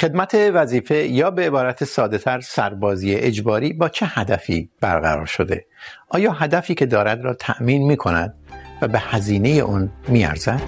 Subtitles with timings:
[0.00, 5.66] خدمت وظیفه یا به عبارت ساده تر سربازی اجباری با چه هدفی برقرار شده؟
[6.08, 8.34] آیا هدفی که دارد را تأمین می کند
[8.82, 10.60] و به هزینه اون می ارزد؟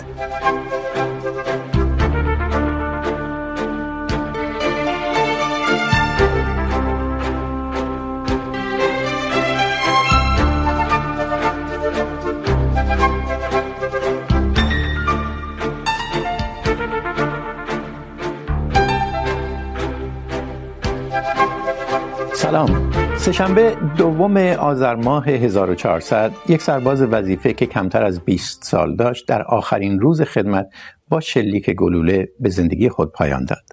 [22.53, 29.29] سلام سهشنبه دوم آذر ماه 1400 یک سرباز وظیفه که کمتر از 20 سال داشت،
[29.29, 30.69] در آخرین روز خدمت
[31.09, 33.65] با شلیک گلوله به زندگی خود پایان داد.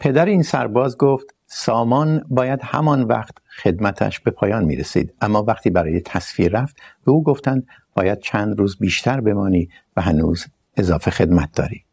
[0.00, 5.70] پدر این سرباز گفت، سامان باید همان وقت خدمتش به پایان می رسید اما وقتی
[5.70, 11.52] برای تصفیه رفت، به او گفتند، باید چند روز بیشتر بمانی و هنوز اضافه خدمت
[11.52, 11.85] داری.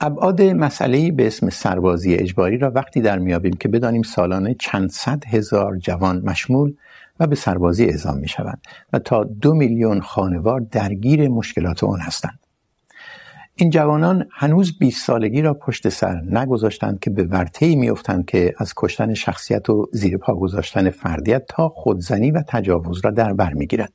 [0.00, 5.24] ابعاد مسئله به اسم سربازی اجباری را وقتی در میابیم که بدانیم سالانه چند صد
[5.26, 6.74] هزار جوان مشمول
[7.20, 12.38] و به سربازی اعزام می شوند و تا دو میلیون خانوار درگیر مشکلات اون هستند.
[13.54, 18.72] این جوانان هنوز 20 سالگی را پشت سر نگذاشتند که به ورطه‌ای میافتند که از
[18.76, 23.92] کشتن شخصیت و زیر پا گذاشتن فردیت تا خودزنی و تجاوز را در بر میگیرند.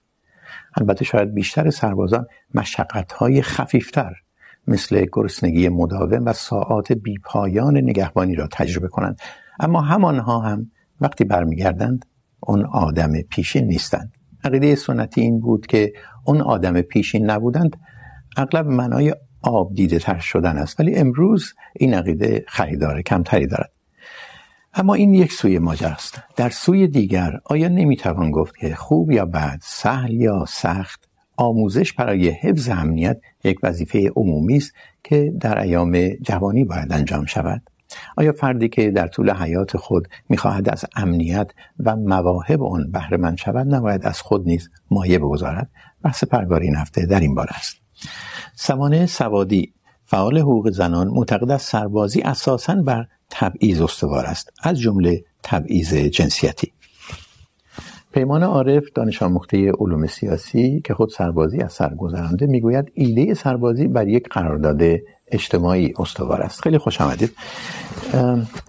[0.78, 4.16] البته شاید بیشتر سربازان مشقت‌های خفیفتر
[4.68, 9.20] مثل گرسنگی مداوم و ساعات بی پایان نگهبانی را تجربه کنند.
[9.60, 12.06] اما همانها هم وقتی برمیگردند،
[12.40, 14.12] اون آدم پیشین نیستند.
[14.44, 15.94] عقیده سنتی این بود که
[16.26, 17.78] اون آدم پیشین نبودند،
[18.38, 20.80] اغلب معنای آب دیده تر شدن است.
[20.80, 23.72] ولی امروز این عقیده خریدار کمتری دارد.
[24.74, 26.22] اما این یک سوی ماجرا است.
[26.36, 31.09] در سوی دیگر، آیا نمیتوان گفت که خوب یا بد، سهل یا سخت؟
[31.40, 34.74] آموزش برای حفظ امنیت یک وظیفه عمومی است
[35.04, 37.62] که در ایام جوانی باید انجام شود.
[38.18, 43.38] آیا فردی که در طول حیات خود میخواهد از امنیت و مواهب اون بهره مند
[43.38, 45.70] شود، نباید از خود نیز مایه بگذارد؟
[46.04, 47.76] بحث پرگار این هفته در این باره است.
[48.56, 49.74] سوانه سوادی،
[50.06, 56.74] فعال حقوق زنان، معتقد است سربازی اساساً بر تبعیض استوار است، از جمله تبعیض جنسیتی.
[58.14, 63.88] پیمان عارف دانش آموخته علوم سیاسی که خود سربازی از سر گذرانده میگوید ایده سربازی
[63.88, 64.82] بر یک قرارداد
[65.32, 66.62] اجتماعی استوار است.
[66.62, 67.32] خیلی خوش آمدید.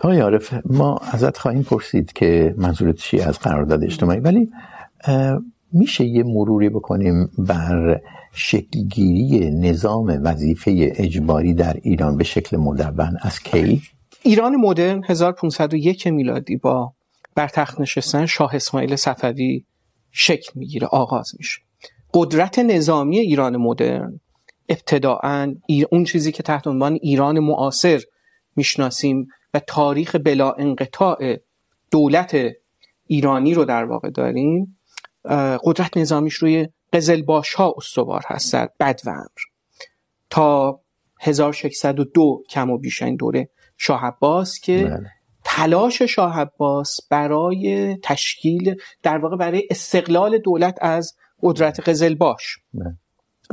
[0.00, 4.50] آقای عارف، ما ازت خواهیم پرسید که منظورت چی از قرارداد اجتماعی؟ ولی
[5.72, 8.00] میشه یه مروری بکنیم بر
[8.32, 13.82] شکلگیری نظام وظیفه اجباری در ایران به شکل مدون از کی؟
[14.22, 16.92] ایران مدرن 1501 میلادی با
[17.46, 19.64] تخت نشستن شاه اسماعیل صفوی
[20.10, 21.60] شکل میگیره، آغاز میشه
[22.14, 24.20] قدرت نظامی ایران مدرن،
[24.68, 25.54] ابتداعا
[25.90, 28.02] اون چیزی که تحت عنوان ایران معاصر
[28.56, 31.36] میشناسیم و تاریخ بلا انقطاع
[31.90, 32.36] دولت
[33.06, 34.78] ایرانی رو در واقع داریم
[35.64, 39.42] قدرت نظامیش روی قزلباش ها استوار هست در بد و امر
[40.30, 40.80] تا
[41.20, 45.10] 1602 کم و بیش این دوره شاه عباس که بله.
[45.44, 52.58] تلاش شاه عباس برای تشکیل در واقع برای استقلال دولت از قدرت قزلباش.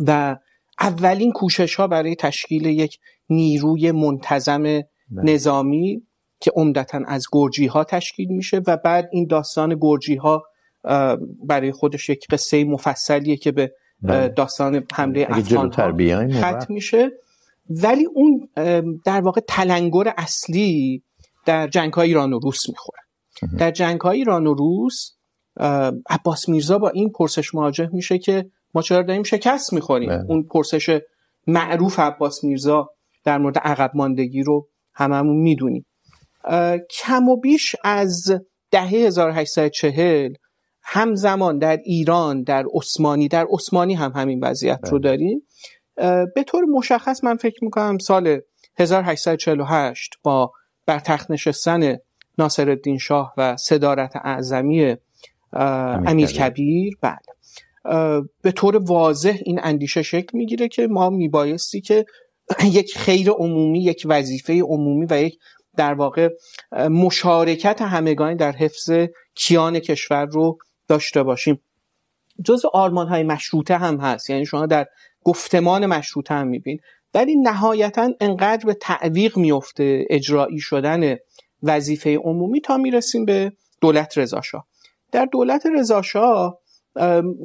[0.08, 0.36] و
[0.80, 3.00] اولین کوشش ها برای تشکیل یک
[3.30, 6.02] نیروی منتظم نظامی
[6.40, 10.44] که عمدتا از گرجی ها تشکیل میشه و بعد این داستان گرجی ها
[11.44, 13.72] برای خودش یک قصه مفصلیه که به
[14.36, 15.72] داستان حمله افغان
[16.32, 17.12] ختم میشه.
[17.70, 18.50] ولی اون
[19.06, 21.04] در واقع تلنگر اصلی
[21.48, 23.04] در جنگ های ایران و روس میخورن
[23.60, 25.12] در جنگ های ایران و روس
[26.10, 31.00] عباس میرزا با این پرسش مواجه میشه که ما چرا داریم شکست میخوریم؟ اون پرسش
[31.48, 32.90] معروف عباس میرزا
[33.24, 35.86] در مورد عقب ماندگی رو هممون میدونیم.
[37.00, 38.32] کم و بیش از
[38.72, 40.34] دهه 1840
[40.84, 45.42] همزمان در ایران در عثمانی در عثمانی هم همین وضعیت رو داریم.
[46.36, 48.40] به طور مشخص من فکر میکنم سال
[48.80, 50.52] 1848 با
[50.88, 51.98] بر تخت نشستن
[52.38, 54.96] ناصر الدین شاه و صدارت اعظمی
[55.54, 56.98] امیر کبیر.
[57.02, 57.18] بله.
[58.42, 62.06] به طور واضح این اندیشه شکل میگیره که ما میبایستی که
[62.64, 65.40] یک خیر عمومی یک وظیفه عمومی و یک
[65.76, 66.30] در واقع
[66.90, 68.92] مشارکت همگانی در حفظ
[69.36, 70.58] کیان کشور رو
[70.88, 71.62] داشته باشیم.
[72.46, 74.30] جز آرمان های مشروطه هم هست.
[74.30, 74.88] یعنی شما در
[75.24, 76.80] گفتمان مشروطه هم میبین
[77.18, 81.16] ولی نهایتا انقدر به تعویق میفته اجرایی شدن
[81.64, 84.68] وظیفه عمومی تا میرسیم به دولت رضاشاه
[85.12, 86.60] در دولت رضاشاه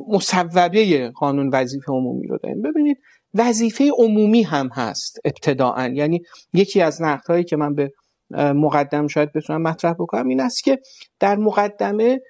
[0.08, 2.62] مصوبه قانون وظیفه عمومی رو داریم.
[2.62, 2.98] ببینید
[3.34, 5.88] وظیفه عمومی هم هست ابتداعا.
[5.88, 6.22] یعنی
[6.52, 7.92] یکی از نقدهایی که من به
[8.36, 10.78] مقدم شاید بتونم مطرح بکنم این است که
[11.20, 12.20] در مقدمه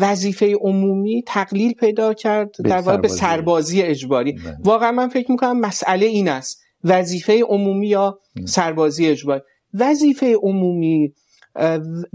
[0.00, 3.82] وظیفه عمومی تقلیل پیدا کرد در واقع به سربازی.
[3.82, 4.40] اجباری.
[4.64, 9.42] واقعا من فکر میکنم مسئله این است وظیفه عمومی یا سربازی اجباری
[9.74, 11.14] وظیفه عمومی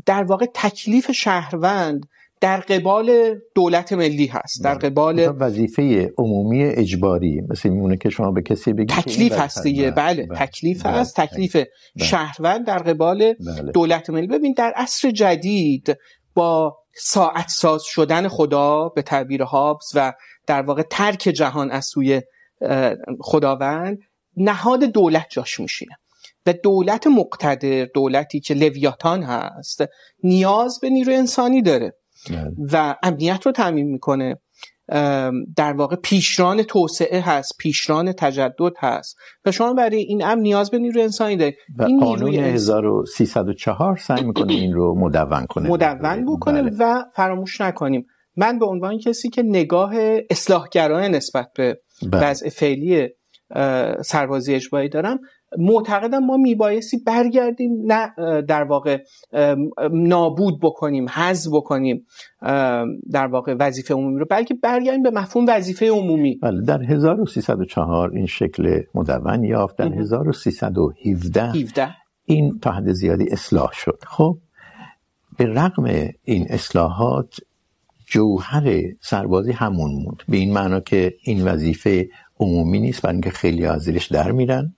[0.06, 2.06] در واقع تکلیف شهروند
[2.42, 4.74] در قبال دولت ملی هست در.
[4.74, 10.26] قبال وظیفه عمومی اجباری مثل میمونه که شما به کسی بگید تکلیف هست دیگه بله,
[10.26, 10.46] بله.
[10.46, 10.94] تکلیف بله.
[10.94, 11.68] هست تکلیف بله.
[12.06, 13.72] شهروند در قبال بله.
[13.72, 15.98] دولت ملی ببین در عصر جدید
[16.34, 20.14] با ساعت ساز شدن خدا به تعبیر هابز و
[20.48, 22.22] در واقع ترک جهان از سوی
[23.20, 24.00] خداوند
[24.38, 25.96] نهاد دولت جاش میشینه.
[26.46, 29.84] و دولت مقتدر دولتی که لویاتان هست
[30.24, 31.94] نیاز به نیروی انسانی داره.
[32.72, 34.36] و امنیت رو تعمین میکنه.
[35.56, 39.16] در واقع پیشران توسعه هست پیشران تجدد هست.
[39.46, 44.24] و شما برای این امن نیاز به نیروی انسانی دارید و این قانون 1304 سعی
[44.24, 45.70] میکنه این رو مدون کنه.
[45.70, 46.72] مدون بکنه بله.
[46.80, 48.06] و فراموش نکنیم.
[48.36, 49.94] من به عنوان کسی که نگاه
[50.30, 51.82] اصلاحگرانه نسبت به
[52.12, 52.30] بله.
[52.30, 53.10] وضع فعلی
[54.02, 55.20] سربازی اجباری دارم.
[55.58, 58.98] معتقدم ما میبایستی برگردیم نه در واقع
[59.92, 62.06] نابود بکنیم حذف بکنیم
[63.12, 66.40] در واقع وظیفه عمومی رو بلکه برگردیم به مفهوم وظیفه عمومی.
[66.42, 69.78] بله در 1304 این شکل مدون یافت.
[69.78, 71.52] در 1317
[72.26, 74.00] این تا حد زیادی اصلاح شد.
[74.08, 74.38] خب
[75.38, 77.36] به رغم این اصلاحات
[78.06, 80.24] جوهر سربازی همون موند.
[80.30, 84.76] به این معنا که این وظیفه عمومی نیست، برای اینکه خیلی از زیرش در میرن.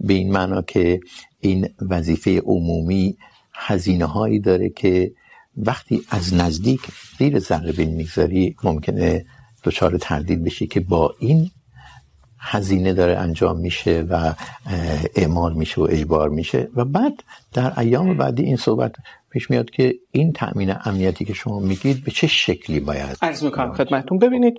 [0.00, 1.00] به این معنا که
[1.40, 3.16] این وظیفه عمومی
[3.54, 5.12] هزینه هایی داره که
[5.56, 6.80] وقتی از نزدیک
[7.18, 9.24] زیر ذره بین میگذاری، ممکنه
[9.64, 11.50] دچار تردید بشی که با این
[12.38, 14.34] هزینه داره انجام میشه و
[15.14, 16.68] اعمال میشه و اجبار میشه.
[16.76, 17.12] و بعد
[17.52, 18.92] در ایام بعدی این صحبت
[19.30, 23.72] پیش میاد که این تأمین امنیتی که شما میگید به چه شکلی باید؟ عرض میکنم
[23.72, 24.18] خدمتتون.
[24.18, 24.54] ببینید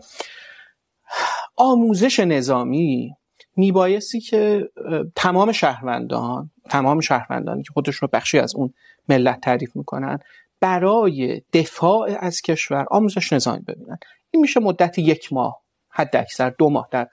[1.55, 3.15] آموزش نظامی
[3.55, 4.69] میبایستی که
[5.15, 8.73] تمام شهروندان، تمام شهروندانی که خودشون رو بخشی از اون
[9.09, 10.19] ملت تعریف میکنن،
[10.59, 13.97] برای دفاع از کشور آموزش نظامی ببینن.
[14.31, 16.87] این میشه مدت یک ماه، حد اکثر دو ماه.
[16.91, 17.07] در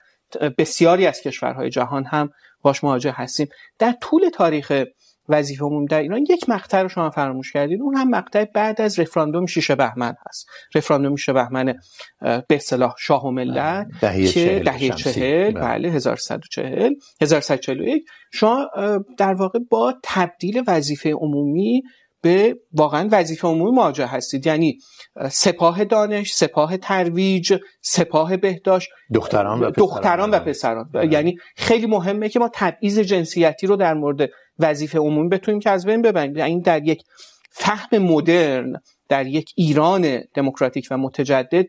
[0.57, 2.29] بسیاری از کشورهای جهان هم
[2.61, 3.47] باش مواجه هستیم.
[3.79, 4.83] در طول تاریخ
[5.29, 8.99] وظیفه عمومی در ایران یک مقطع رو شما فراموش کردید اون هم مقطع بعد از
[8.99, 10.49] رفراندوم شیشه بهمن هست.
[10.75, 11.73] رفراندوم شیشه بهمن
[12.21, 13.87] به اصطلاح شاه و ملت
[14.33, 15.89] که دهه چهل بله.
[15.91, 18.69] 1140 1141 شما
[19.17, 21.83] در واقع با تبدیل وظیفه عمومی
[22.21, 24.45] به واقعا وظیفه عمومی مواجه هستید.
[24.45, 24.77] یعنی
[25.31, 30.89] سپاه دانش سپاه ترویج سپاه بهداشت دختران و پسران, دختران و پسران.
[31.11, 34.29] یعنی خیلی مهمه که ما تبعیض جنسیتی رو در مورد
[34.59, 36.29] وظیفه عمومی بتونیم که از بین ببریم.
[36.29, 37.03] این یعنی در یک
[37.51, 38.73] فهم مدرن
[39.09, 41.65] در یک ایران دموکراتیک و متجدد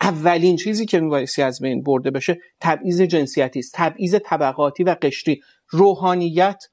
[0.00, 3.72] اولین چیزی که میبایستی از بین برده بشه تبعیض جنسیتی است.
[3.74, 5.40] تبعیض طبقاتی و قشری.
[5.68, 6.64] روحانیت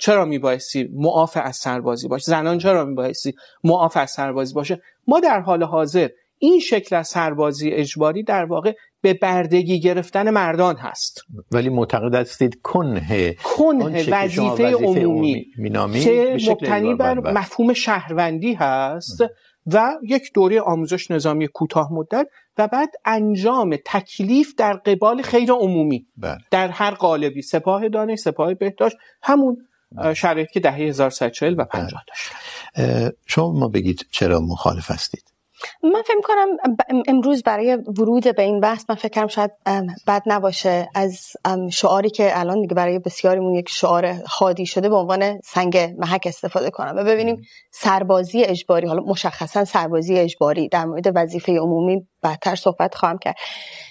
[0.00, 3.34] چرا میبایستی معاف از سربازی باشه؟ زنان چرا میبایستی
[3.64, 6.08] معاف از سربازی باشه؟ ما در حال حاضر
[6.38, 11.20] این شکل از سربازی اجباری در واقع به بردگی گرفتن مردان هست.
[11.52, 15.46] ولی معتقد هستید کنه کنه وظیفه عمومی.
[16.04, 19.24] که مبتنی بر مفهوم شهروندی هست.
[19.66, 22.26] و یک دوره آموزش نظامی کوتاه مدت
[22.58, 26.06] و بعد انجام تکلیف در قبال خیر عمومی.
[26.16, 26.38] بله.
[26.50, 29.66] در هر قالبی سپاه دانش سپاه بهداشت همون
[30.14, 32.32] شرایط که دهه 1140 و 50 داشت.
[33.26, 35.35] شما ما بگید چرا مخالف هستید؟
[35.82, 36.76] من فکر کنم
[37.08, 39.50] امروز برای ورود به این بحث من فکرم شاید
[40.06, 40.88] بد نباشه.
[40.94, 41.32] از
[41.72, 46.70] شعاری که الان دیگه برای بسیاریمون یک شعار خادی شده به عنوان سنگ محک استفاده
[46.70, 52.94] کنم و ببینیم سربازی اجباری، حالا مشخصا سربازی اجباری در مورد وظیفه عمومی بعدتر صحبت
[52.94, 53.36] خواهم کرد.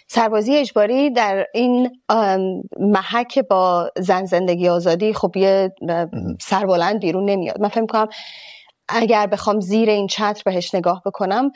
[0.08, 2.02] سربازی اجباری در این
[2.80, 5.74] محک با زن زندگی آزادی خب یه
[6.42, 7.62] سربلند بیرون نمیاد.
[7.62, 8.08] من فکر کنم
[8.90, 11.52] اگر بخوام زیر این چتر بهش نگاه بکنم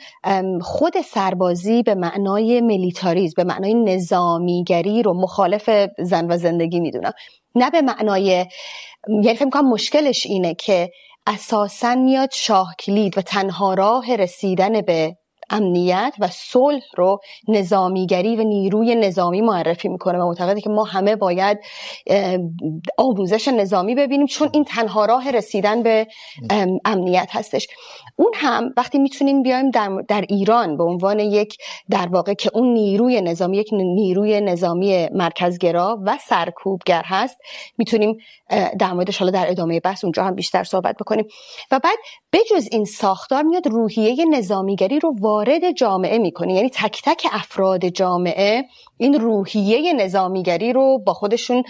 [0.60, 7.12] خود سربازی به معنای ملیتاریز به معنای نظامیگری رو مخالف زن و زندگی میدونم.
[7.54, 8.46] نه به معنای
[9.08, 10.90] یعنی فکر میکنم مشکلش اینه که
[11.26, 15.16] اساسا میاد شاه کلید و تنها راه رسیدن به
[15.50, 21.16] امنیت و صلح رو نظامیگری و نیروی نظامی معرفی میکنه و معتقده که ما همه
[21.16, 21.58] باید
[22.98, 26.06] آموزش نظامی ببینیم چون این تنها راه رسیدن به
[26.84, 27.66] امنیت هستش.
[28.16, 31.56] اون هم وقتی میتونیم بیایم در, در ایران به عنوان یک
[31.90, 37.36] در واقع که اون نیروی نظامی یک نیروی نظامی مرکزگرا و سرکوبگر هست
[37.78, 38.16] میتونیم
[38.78, 41.26] در موردش حالا در ادامه بحث اونجا هم بیشتر صحبت بکنیم.
[41.70, 41.98] و بعد
[42.32, 46.54] بجز این ساختار میاد روحیه نظامیگری رو وارد جامعه میکنه.
[46.54, 48.64] یعنی تک تک افراد جامعه
[49.00, 51.62] این روحیه نظامیگری رو با خودشون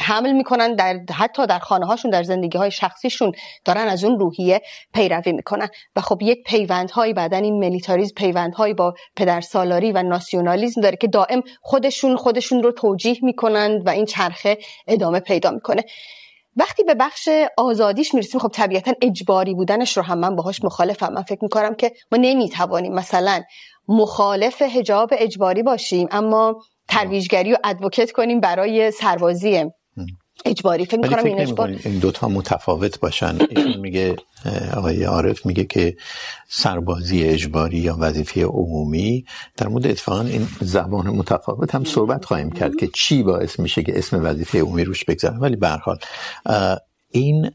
[0.00, 3.32] حمل میکنن در، حتی در خانه هاشون در زندگی های شخصیشون
[3.64, 4.60] دارن از اون روحیه
[4.94, 5.68] پیروی میکنن.
[5.96, 11.42] و خب یک پیوندهایی بعدا این ملیتاریزم پیوندهایی با پدرسالاری و ناسیونالیزم داره که دائم
[11.62, 15.84] خودشون خودشون رو توجیه میکنند و این چرخه ادامه پیدا میکنه.
[16.58, 21.12] وقتی به بخش آزادیش میرسیم، خب طبیعتا اجباری بودنش رو هم من باهاش مخالفم.
[21.12, 23.42] من فکر میکنم که ما نمیتوانیم مثلا
[23.88, 29.64] مخالف هجاب اجباری باشیم، اما ترویجگری و ادوکت کنیم برای سربازی.
[30.44, 33.38] اجباری فکر میکنم این اجبار این دوتا متفاوت باشن.
[33.50, 34.16] ایشون میگه
[34.76, 35.96] آقای عارف میگه که
[36.48, 39.24] سربازی اجباری یا وظیفه عمومی.
[39.56, 43.98] در مورد اتفاقا این زبان متفاوت هم صحبت خواهیم کرد که چی باعث میشه که
[43.98, 45.98] اسم وظیفه عمومی روش بگذاره ولی به حال
[47.10, 47.50] این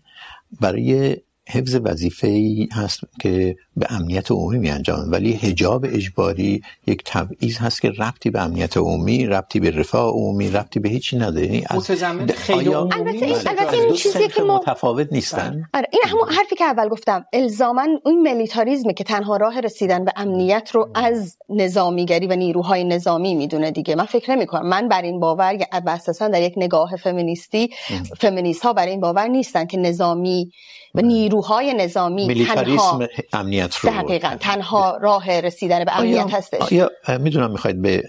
[0.61, 1.17] برای
[1.49, 7.57] حفظ وظیفه ای هست که به امنیت عمومی می انجام ولی حجاب اجباری یک تبعیض
[7.57, 11.45] هست که ربطی به امنیت عمومی ربطی به رفاه عمومی ربطی به هیچی نداره.
[11.45, 15.63] یعنی متضمن خیلی عمومی البته این البته این چیزی که ما متفاوت نیستن.
[15.73, 17.25] آره این همون حرفی که اول گفتم.
[17.33, 23.35] الزاما اون ملیتاریزمی که تنها راه رسیدن به امنیت رو از نظامیگری و نیروهای نظامی
[23.35, 23.95] میدونه دیگه.
[23.95, 25.65] من فکر نمی کنم من بر این باور یا
[26.03, 27.69] اساسا در یک نگاه فمینیستی
[28.19, 30.51] فمینیست ها بر این باور نیستن که نظامی
[30.95, 36.61] و نیروهای نظامی تنها امنیت رو دقیقا تنها راه رسیدن به امنیت آیا هستش.
[36.61, 36.89] آیا
[37.19, 38.03] میدونم میخواید به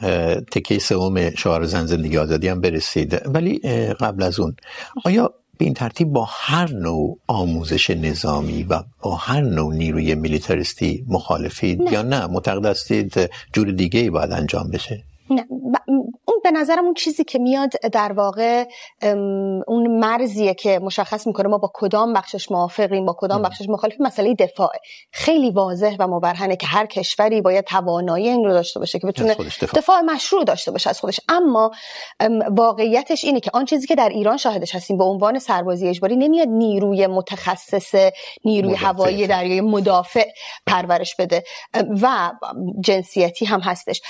[0.52, 3.23] تکه سوم شعار زن زندگی آزادی هم برسید.
[3.26, 3.58] ولی
[4.00, 4.56] قبل از اون
[5.04, 11.04] آیا به این ترتیب با هر نوع آموزش نظامی و با هر نوع نیروی میلیتاریستی
[11.08, 11.92] مخالفید نه.
[11.92, 15.44] یا نه؟ معتقد هستید جور دیگه ای باید انجام بشه؟ نه.
[16.44, 18.64] به نظرم اون چیزی که میاد در واقع
[19.66, 24.34] اون مرزیه که مشخص میکنه ما با کدام بخشش موافقیم با کدام بخشش مخالفیم مسئله
[24.34, 24.70] دفاع
[25.12, 29.34] خیلی واضح و مبرهنه که هر کشوری باید توانایی این رو داشته باشه که بتونه
[29.34, 29.68] دفاع.
[29.74, 31.20] دفاع مشروع داشته باشه از خودش.
[31.28, 31.70] اما
[32.50, 36.48] واقعیتش اینه که آن چیزی که در ایران شاهدش هستیم به عنوان سربازی اجباری نمیاد
[36.48, 37.94] نیروی متخصص
[38.44, 40.26] نیروی هوایی دریایی مدافع
[40.66, 41.44] پرورش بده.
[42.02, 42.32] و
[42.80, 44.00] جنسیتی هم هستش.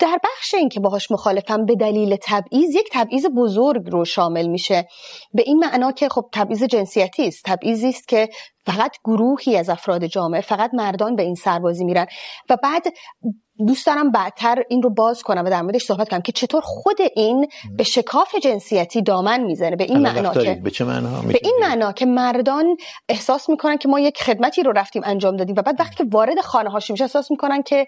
[0.00, 4.88] در بخش این که باهاش مخالفم به دلیل تبعیض یک تبعیض بزرگ رو شامل میشه.
[5.34, 7.42] به این معنا که خب تبعیض جنسیتی است.
[7.44, 8.28] تبعیضی است که
[8.66, 12.06] فقط گروهی از افراد جامعه فقط مردان به این سربازی میرن.
[12.50, 12.86] و بعد
[13.66, 16.98] دوست دارم بعدتر این رو باز کنم و در موردش صحبت کنم که چطور خود
[17.16, 19.76] این به شکاف جنسیتی دامن میزنه.
[19.76, 22.76] به این معنا که به چه معنا به این معنا که مردان
[23.08, 26.40] احساس میکنن که ما یک خدمتی رو رفتیم انجام دادیم و بعد وقتی که وارد
[26.40, 27.86] خانه هاشون میشه احساس میکنن که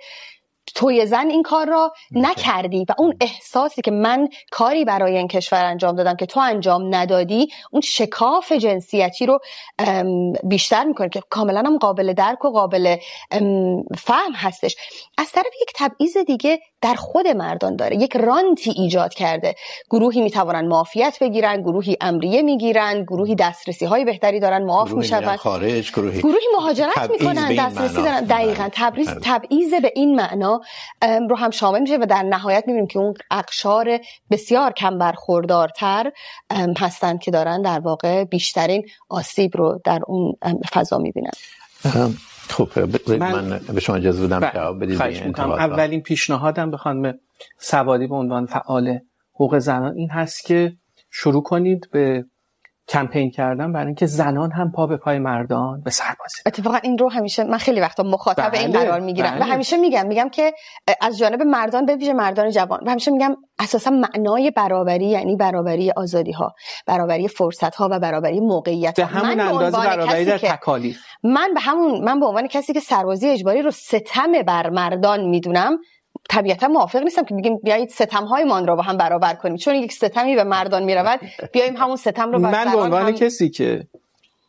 [0.75, 5.65] توی زن این کار را نکردی و اون احساسی که من کاری برای این کشور
[5.65, 9.39] انجام دادم که تو انجام ندادی اون شکاف جنسیتی رو
[10.45, 12.97] بیشتر میکنه که کاملا هم قابل درک و قابل
[13.99, 14.77] فهم هستش.
[15.19, 17.97] از طرف یک تبعیض دیگه در خود مردان داره.
[17.97, 19.55] یک رانتی ایجاد کرده.
[19.91, 24.93] گروهی میتوانن معافیت بگیرن گروهی امریه میگیرن گروهی دسترسی های بهتری دارن معاف
[25.37, 28.25] خارج گروهی گروهی مهاجرت میکنن دسترسی دارن.
[28.25, 28.69] دقیقا
[29.23, 30.52] تبعیض به این معنا.
[31.31, 33.99] رو هم شامل میشه و در نهایت میبینیم که اون اقشار
[34.31, 36.13] بسیار کم برخوردارتر
[36.79, 40.35] هستند که دارن در واقع بیشترین آسیب رو در اون
[40.73, 41.31] فضا میبینن.
[42.49, 45.01] خب من, من به شما اجازه بدم جواب بدید
[45.41, 47.19] اولین پیشنهادم به خانم
[47.59, 48.99] سوادی به عنوان فعال
[49.35, 50.77] حقوق زنان این هست که
[51.11, 52.25] شروع کنید به
[52.89, 56.43] کمپین کردن برای اینکه زنان هم پا به پای مردان به سر بازی.
[56.47, 59.41] اتفاقا این رو همیشه من خیلی وقتا مخاطب بله، این قرار میگیرم بله.
[59.41, 60.53] و همیشه میگم میگم که
[61.01, 65.91] از جانب مردان به ویژه مردان جوان و همیشه میگم اساسا معنای برابری یعنی برابری
[65.91, 66.55] آزادی ها
[66.87, 68.97] برابری فرصت ها و برابری موقعیت.
[68.97, 72.81] به همون من اندازه برابری در تکالیف من به همون من به عنوان کسی که
[72.81, 75.79] سربازی اجباری رو ستم بر مردان میدونم
[76.29, 79.57] طبیعتا موافق نیستم که بگیم بیایید ستم های من رو با هم برابر کنیم.
[79.57, 81.21] چون یک ستمی به مردان میرود
[81.53, 83.13] بیایم همون ستم رو من به عنوان هم...
[83.13, 83.87] کسی که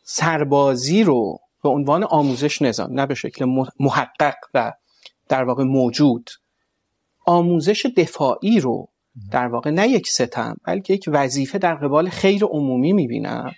[0.04, 4.72] سربازی رو به عنوان آموزش نظام نه به شکل محقق و
[5.30, 6.30] در واقع موجود
[7.26, 8.88] آموزش دفاعی رو
[9.32, 13.52] در واقع نه یک ستم بلکه یک وظیفه در قبال خیر عمومی میبینم.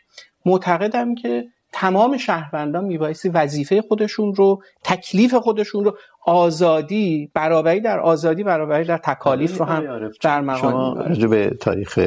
[0.45, 8.44] معتقدم که تمام شهروندان میبایستی وظیفه خودشون رو تکلیف خودشون رو آزادی برابری در آزادی
[8.44, 12.00] برابری در تکالیف رو هم در مقام شما راجع به تاریخ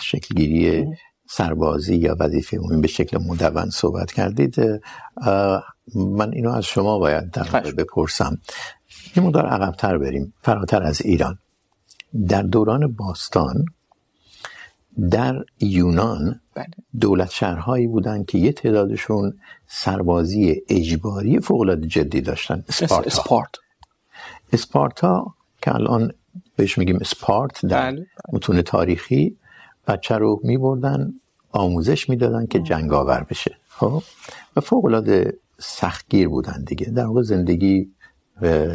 [0.00, 0.86] شکلگیری
[1.28, 4.56] سربازی یا وظیفه عمومی به شکل مدون صحبت کردید
[5.96, 8.38] من اینو از شما باید در بپرسم.
[9.16, 11.38] یه مقدار عقبتر بریم فراتر از ایران.
[12.28, 13.64] در دوران باستان
[15.10, 16.40] در یونان
[17.00, 22.64] دولت شهرهایی بودن که یه تعدادشون سربازی اجباری فوق العاده جدی داشتن.
[22.68, 23.06] اسپارتا.
[23.06, 23.50] اسپارت.
[24.52, 26.12] اسپارتا که الان
[26.56, 27.98] بهش میگیم اسپارت در
[28.32, 29.36] متون تاریخی
[29.86, 31.14] بچه رو میبردن
[31.52, 33.56] آموزش میدادن که جنگاور بشه.
[33.68, 34.02] خب؟
[34.56, 36.86] و فوق العاده سختگیر بودن دیگه.
[36.86, 37.90] در واقع زندگی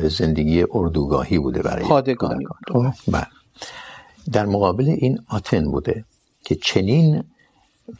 [0.09, 2.45] زندگی اردوگاهی بوده برای پادگانی
[3.07, 3.27] بله.
[4.31, 6.05] در مقابل این آتن بوده
[6.43, 7.23] که چنین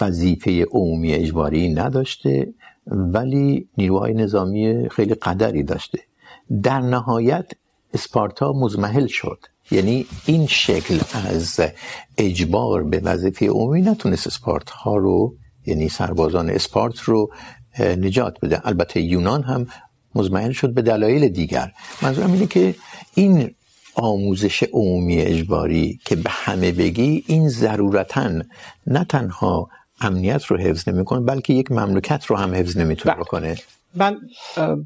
[0.01, 2.53] وظیفه عمومی اجباری نداشته،
[2.87, 5.99] ولی نیروهای نظامی خیلی قدری داشته.
[6.63, 7.51] در نهایت
[7.93, 9.39] اسپارتا مزمحل شد.
[9.71, 11.59] یعنی این شکل از
[12.17, 17.31] اجبار به وظیفه عمومی نتونست اسپارت ها رو یعنی سربازان اسپارت رو
[17.79, 18.67] نجات بده.
[18.67, 19.67] البته یونان هم
[20.15, 21.71] مزمحل شد به دلایل دیگر.
[22.01, 22.75] منظورم اینه که
[23.13, 23.55] این
[23.97, 28.29] آموزش عمومی اجباری که به همه بگی این ضرورتا
[28.87, 29.69] نه تنها
[30.01, 33.55] امنیت رو حفظ نمیکنه بلکه یک مملکت رو هم حفظ نمیتونه بکنه.
[33.95, 34.17] من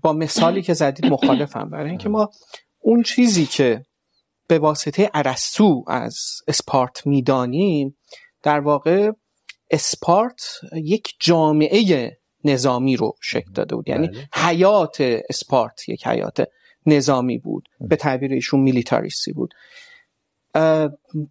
[0.01, 2.30] با مثالی که زدید مخالفم برای اینکه ما
[2.80, 3.86] اون چیزی که
[4.48, 7.98] به واسطه ارسطو از اسپارت میدانیم
[8.44, 9.12] در واقع
[9.72, 10.41] اسپارت
[10.74, 12.12] یک جامعه
[12.44, 13.88] نظامی رو شکل داده بود.
[13.88, 14.98] یعنی حیات
[15.30, 16.48] اسپارت یک حیات
[16.85, 19.53] نظامی بود به تعبیر ایشون میلیتاریستی بود.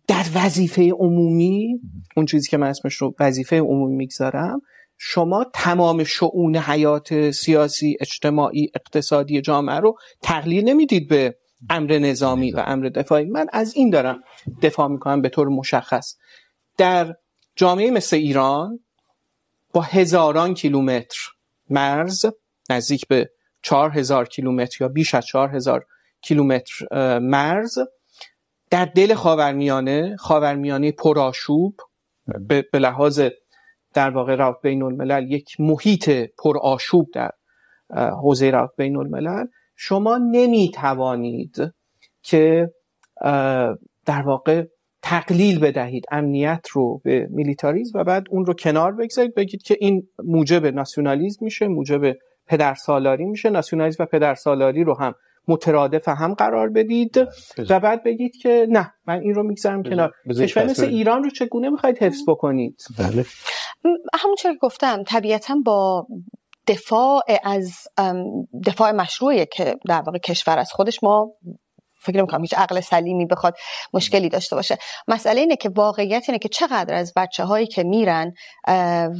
[0.08, 1.80] در وظیفه عمومی
[2.16, 4.60] اون چیزی که من اسمش رو وظیفه عمومی میگذارم
[4.98, 11.36] شما تمام شعون حیات سیاسی اجتماعی اقتصادی جامعه رو تقلیل نمیدید به
[11.70, 13.24] امر نظامی و امر دفاعی.
[13.24, 14.22] من از این دارم
[14.62, 16.16] دفاع میکنم به طور مشخص.
[16.78, 17.14] در
[17.56, 18.80] جامعه مثل ایران
[19.72, 21.18] با هزاران کیلومتر
[21.70, 22.26] مرز
[22.70, 23.30] نزدیک به
[23.62, 25.86] چهار هزار کیلومتر یا بیش از چهار هزار
[26.22, 27.78] کیلومتر مرز
[28.70, 31.76] در دل خاورمیانه خاورمیانه پرآشوب
[32.48, 33.20] به لحاظ
[33.94, 37.30] در واقع روابط بین الملل یک محیط پرآشوب در
[38.22, 39.46] حوزه روابط بین الملل.
[39.76, 41.56] شما نمی توانید
[42.22, 42.70] که
[44.06, 44.64] در واقع
[45.02, 50.08] تقلیل بدهید امنیت رو به میلیتاریزم و بعد اون رو کنار بگذارید، بگید که این
[50.24, 52.16] موجب ناسیونالیزم میشه، موجب
[52.50, 53.50] پدرسالاری میشه.
[53.50, 55.14] ناسیونالیسم و پدرسالاری رو هم
[55.48, 57.16] مترادف هم قرار بدید
[57.70, 60.12] و بعد بگید که نه من این رو میگذارم کنار.
[60.40, 63.24] کشور مثل ایران رو چگونه میخواید حفظ بکنید؟ بله.
[64.22, 66.06] همونطور که گفتم طبیعتا با
[66.66, 67.72] دفاع از
[68.66, 71.32] دفاع مشروعی که در واقع کشور از خودش ما
[72.00, 73.54] فکر نمیکنم هیچ عقل سلیمی بخواد
[73.92, 74.78] مشکلی داشته باشه.
[75.08, 78.32] مسئله اینه که واقعیت اینه که چقدر از بچه هایی که میرن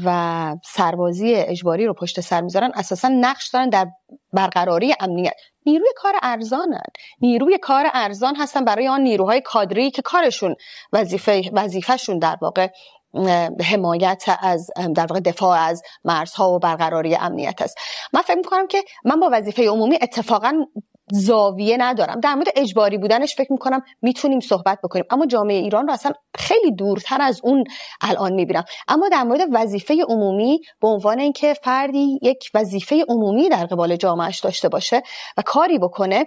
[0.04, 3.86] و سربازی اجباری رو پشت سر میذارن، اساسا نقش دارن در
[4.32, 5.34] برقراری امنیت.
[5.66, 6.82] نیروی کار ارزانن.
[7.20, 10.56] نیروی کار ارزان هستن برای آن نیروهای کادری که کارشون،
[10.92, 12.68] وظیفه، وظیفهشون در واقع
[13.64, 17.78] حمایت از در واقع دفاع از مرزها و برقراری امنیت است.
[18.12, 20.52] من فکر میکنم که من با وظیفه عمومی اتفاقا
[21.12, 22.20] زاویه ندارم.
[22.20, 25.04] در مورد اجباری بودنش فکر میکنم میتونیم صحبت بکنیم.
[25.10, 27.64] اما جامعه ایران رو اصلا خیلی دورتر از اون
[28.00, 28.64] الان میبینم.
[28.88, 34.40] اما در مورد وظیفه عمومی به عنوان اینکه فردی یک وظیفه عمومی در قبال جامعهش
[34.40, 35.02] داشته باشه
[35.36, 36.26] و کاری بکنه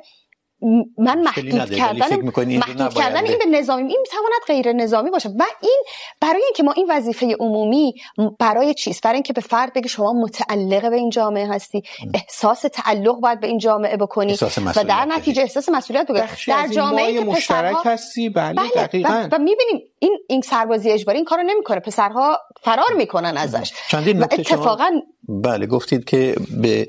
[0.97, 2.15] من محدود کردن
[2.57, 5.29] محدود کردن این به نظامی این میتواند غیر نظامی باشه.
[5.29, 5.83] و این
[6.21, 7.93] برای اینکه ما این وظیفه عمومی
[8.39, 13.15] برای چیست؟ برای اینکه به فرد بگه شما متعلق به این جامعه هستی احساس تعلق
[13.15, 14.37] باید به این جامعه بکنی
[14.75, 16.27] و در نتیجه احساس مسئولیت بکنی.
[16.47, 18.29] در جامعه که مشترک هستی.
[18.29, 19.27] بله, بله دقیقاً.
[19.31, 21.79] و, و میبینیم این این سربازی اجباری این کارو نمیکنه.
[21.79, 23.73] پسرها فرار میکنن ازش.
[23.89, 24.89] چندین و اتفاقا
[25.27, 26.87] بله گفتید که به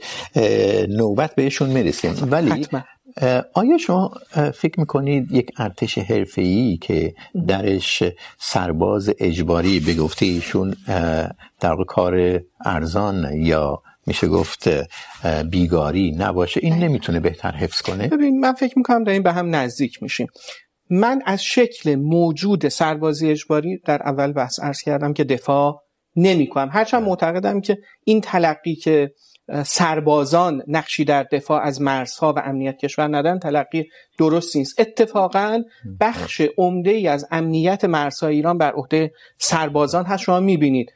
[0.88, 2.28] نوبت بهشون میرسیم.
[2.30, 2.84] ولی حتما.
[3.52, 4.10] آیا شما
[4.54, 7.14] فکر میکنید یک ارتش حرفه‌ای که
[7.46, 8.02] درش
[8.38, 10.76] سرباز اجباری به گفته ایشون
[11.60, 14.68] در کار ارزان یا میشه گفت
[15.50, 20.02] بیگاری نباشه؟ این نمیتونه بهتر حفظ کنه؟ ببین من فکر میکنم داریم به هم نزدیک
[20.02, 20.26] میشیم.
[20.90, 25.82] من از شکل موجود سربازی اجباری در اول بحث عرض کردم که دفاع
[26.16, 29.12] نمی کنم هرچند معتقدم که این تلقی که
[29.64, 34.80] سربازان نقشی در دفاع از مرزها و امنیت کشور ندن تلقی درست نیست.
[34.80, 35.62] اتفاقا
[36.00, 40.22] بخش عمده ای از امنیت مرزهای ایران بر عهده سربازان هست.
[40.22, 40.92] شما میبینید.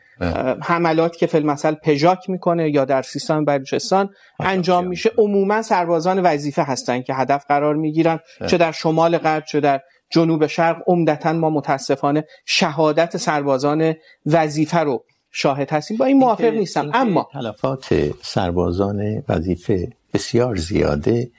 [0.62, 5.10] حملات که فیلم مثل پژاک میکنه یا در سیستان بلوچستان انجام میشه.
[5.18, 8.20] عموما سربازان وظیفه هستن که هدف قرار میگیرن.
[8.46, 9.80] چه در شمال غرب چه در
[10.10, 10.82] جنوب شرق.
[10.86, 13.94] عمدتا ما متاسفانه شهادت سربازان
[14.26, 15.96] وظیفه رو شاهد هستیم.
[15.96, 16.90] با این موافق نیستم.
[16.94, 21.30] اما تلفات سربازان وظیفه بسیار زیاده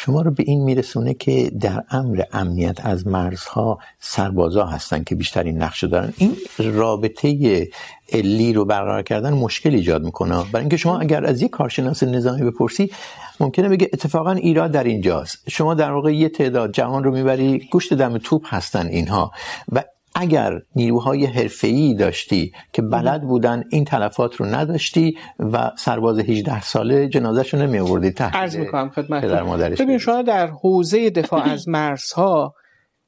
[0.00, 5.62] شما رو به این میرسونه که در امر امنیت از مرزها سربازا هستن که بیشترین
[5.62, 6.12] نقش دارن.
[6.16, 7.68] این رابطه
[8.12, 10.44] علی رو برقرار کردن مشکل ایجاد میکنه.
[10.52, 12.92] برای اینکه شما اگر از یک کارشناس نظامی بپرسی
[13.40, 15.50] ممکنه بگه اتفاقا ایراد در اینجاست.
[15.50, 19.32] شما در واقع یه تعداد جهان رو میبری گوشت دم توپ هستن اینها.
[19.72, 19.84] و
[20.20, 27.08] اگر نیروهای حرفه‌ای داشتی که بلد بودن این تلفات رو نداشتی و سرباز 18 ساله
[27.08, 29.58] جنازه‌شو نمی آوردی تحت عرض می‌کنم خدمتتون.
[29.84, 32.54] ببین شما در حوزه دفاع از مرزها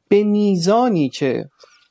[0.09, 1.45] به میزانی که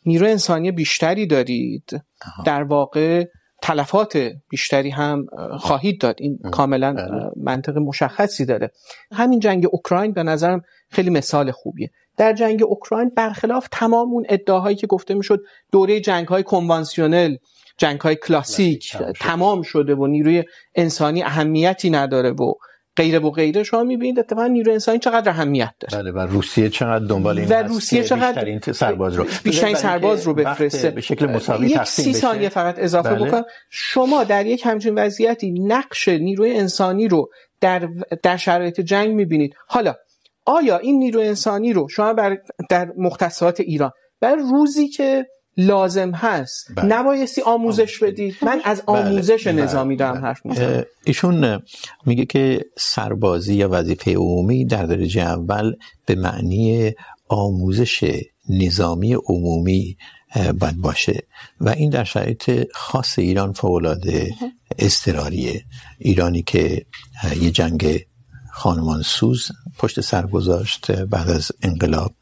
[0.05, 2.01] نیرو انسانی بیشتری دارید
[2.45, 3.25] در واقع
[3.61, 5.25] تلفات بیشتری هم
[5.57, 6.15] خواهید داد.
[6.19, 6.95] این کاملا
[7.37, 8.71] منطق مشخصی داره.
[9.11, 11.89] همین جنگ اوکراین به نظرم خیلی مثال خوبیه.
[12.19, 17.35] در جنگ اوکراین برخلاف تمام اون ادعاهایی که گفته میشد دوره جنگ های کنوانسیونل
[17.77, 20.43] جنگ های کلاسیک تمام شده و نیروی
[20.75, 22.53] انسانی اهمیتی نداره و
[22.95, 23.63] غیره و غیره.
[23.63, 27.53] شما میبینید اتفاقا نیروی انسانی چقدر اهمیت داره بله و روسیه چقدر دنبال این و
[27.53, 30.89] روسیه چقدر بیشترین سرباز رو بیشترین سرباز رو بفرسته.
[30.89, 33.27] به شکل مساوی تقسیم یک سی ثانیه فقط اضافه بله.
[33.27, 33.43] بکنم.
[33.69, 37.29] شما در یک همچین وضعیتی نقش نیروی انسانی رو
[37.61, 37.89] در
[38.23, 39.55] در شرایط جنگ میبینید.
[39.67, 39.95] حالا
[40.45, 42.37] آیا این نیرو انسانی رو شما بر
[42.69, 45.25] در مختصات ایران بر روزی که
[45.57, 46.85] لازم هست بله.
[46.85, 49.63] نبایستی آموزش بدید من از آموزش بله.
[49.63, 50.21] نظامی دارم بله.
[50.21, 51.61] حرف میزنم ایشون
[52.05, 55.75] میگه که سربازی یا وظیفه عمومی در درجه اول
[56.05, 56.91] به معنی
[57.27, 59.97] آموزش نظامی عمومی
[60.59, 61.23] باید باشه
[61.61, 64.33] و این در شرایط خاص ایران فولاده
[64.79, 65.63] استراریه
[65.97, 66.85] ایرانی که
[67.41, 68.05] یه جنگ
[68.51, 72.13] خانمان سوز پشت سر گذاشت بعد از انقلاب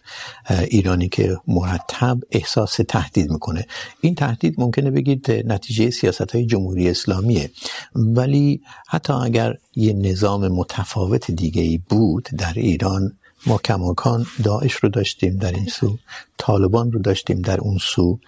[0.49, 3.67] ایرانی که مرتب احساس تهدید میکنه.
[4.01, 7.51] این تهدید ممکنه بگید نتیجه سیاست های جمهوری اسلامیه.
[7.95, 14.89] ولی حتی اگر یه نظام متفاوت دیگه ای بود در ایران، ما کماکان داعش رو
[14.89, 15.97] داشتیم در این سو،
[16.37, 18.19] طالبان رو داشتیم در اون سو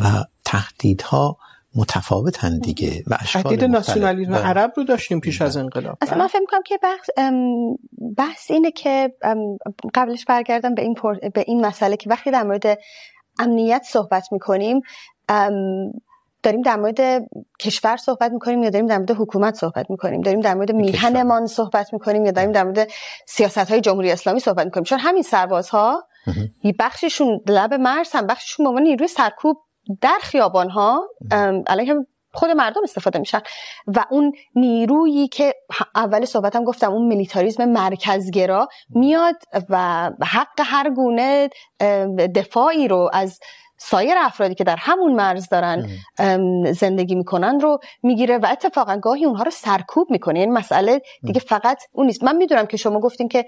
[0.00, 1.38] و تهدیدها
[1.74, 5.98] متفاوتن دیگه و اشکال ناسیونالیسم عرب رو داشتیم پیش از انقلاب.
[6.00, 7.10] اصلا من فکر می‌کنم که بحث
[8.16, 9.14] بحث اینه که
[9.94, 10.94] قبلش برگردم به این
[11.34, 12.78] به این مسئله که وقتی در مورد
[13.38, 14.80] امنیت صحبت می‌کنیم
[16.42, 17.28] داریم در مورد
[17.60, 21.92] کشور صحبت میکنیم یا داریم در مورد حکومت صحبت میکنیم؟ داریم در مورد میهنمان صحبت
[21.92, 22.88] میکنیم یا داریم در مورد
[23.26, 26.04] سیاست های جمهوری اسلامی صحبت میکنیم؟ چون همین سربازها
[26.64, 29.56] یه بخششون لب مرز هم بخششون به عنوان نیروی سرکوب
[30.00, 31.08] در خیابان ها
[31.66, 31.94] علیه
[32.32, 33.40] خود مردم استفاده میشن.
[33.86, 35.54] و اون نیرویی که
[35.94, 39.34] اول صحبتم گفتم، اون ملیتاریزم مرکزگرا میاد
[39.68, 41.48] و حق هر گونه
[42.34, 43.40] دفاعی رو از
[43.78, 45.88] سایر افرادی که در همون مرز دارن
[46.72, 50.40] زندگی میکنن رو میگیره و اتفاقا گاهی اونها رو سرکوب میکنه.
[50.40, 52.24] یعنی مسئله دیگه فقط اون نیست.
[52.24, 53.44] من میدونم که شما گفتین که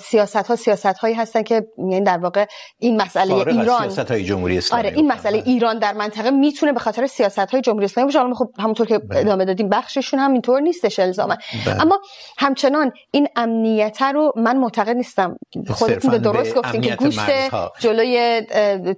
[0.00, 2.46] سیاست ها سیاست هایی هستن که یعنی در واقع
[2.78, 6.80] این مسئله ایران سیاست های جمهوری اسلامی آره این مسئله ایران در منطقه میتونه به
[6.80, 8.18] خاطر سیاست های جمهوری اسلامی باشه.
[8.18, 11.36] حالا خب همونطور که ادامه دادیم بخششون هم اینطور نیستش الزاما.
[11.80, 12.00] اما
[12.38, 15.36] همچنان این امنیت رو من معتقد نیستم.
[15.70, 17.30] خودتون درست گفتین که گوشت
[17.78, 18.42] جلوی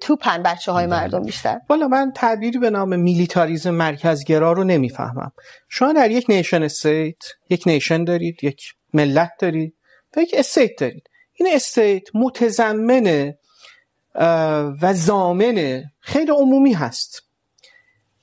[0.01, 1.61] توپن بچه های مردم بیشتر.
[1.69, 5.33] والا من تعبیری به نام میلیتاریزم مرکزگرا رو نمیفهمم.
[5.69, 7.17] شما در یک نیشن استیت
[7.51, 9.75] یک نیشن دارید یک ملت دارید
[10.17, 11.11] و یک استیت دارید.
[11.35, 13.35] این استیت متضمن
[14.83, 17.23] و زامن خیلی عمومی هست.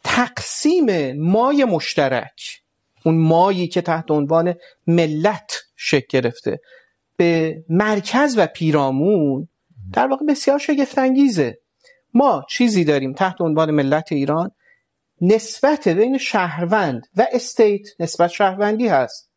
[0.04, 2.62] تقسیم مای مشترک
[3.06, 4.54] اون مایی که تحت عنوان
[4.88, 6.60] ملت شکل گرفته
[7.16, 9.48] به مرکز و پیرامون
[9.94, 11.60] در واقع بسیار شگفتانگیزه.
[12.18, 14.52] ما چیزی داریم تحت عنوان ملت ایران
[15.22, 19.32] نسبت بین شهروند و استیت نسبت شهروندی هست.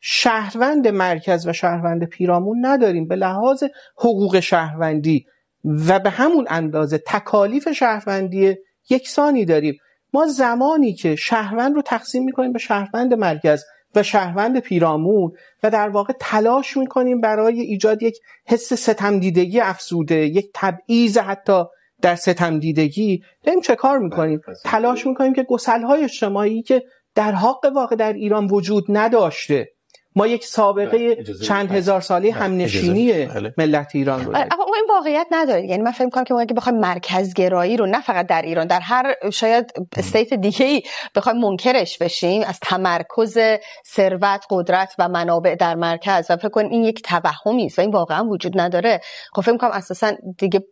[0.00, 3.08] شهروند مرکز و شهروند پیرامون نداریم.
[3.08, 3.64] به لحاظ
[3.96, 5.26] حقوق شهروندی
[5.64, 8.56] و به همون اندازه تکالیف شهروندی
[8.90, 9.78] یکسانی داریم.
[10.12, 15.88] ما زمانی که شهروند رو تقسیم میکنیم به شهروند مرکز و شهروند پیرامون و در
[15.88, 21.64] واقع تلاش میکنیم برای ایجاد یک حس ستمدیدگی افسوده یک تبعیض حتی
[22.04, 25.46] در ستم دیدگی داریم چه کار میکنیم؟ تلاش میکنیم که
[25.86, 26.82] های اجتماعی که
[27.14, 29.73] در حق واقع در ایران وجود نداشته
[30.16, 35.66] ما یک سابقه چند هزار ساله همنشینی ملت ایران رو داریم موقع این واقعیت نداره
[35.66, 38.80] یعنی من فکر کنم که اگه بخوایم مرکز گرایی رو نه فقط در ایران در
[38.80, 40.82] هر شاید استیت دیگه ای
[41.14, 43.38] بخوایم منکرش بشیم از تمرکز
[43.86, 46.26] ثروت قدرت و منابع در مرکز.
[46.30, 49.00] و فکر کنم این یک توهمی است و این واقعا وجود نداره.
[49.32, 50.64] خب فکر کنم اساسا دیگه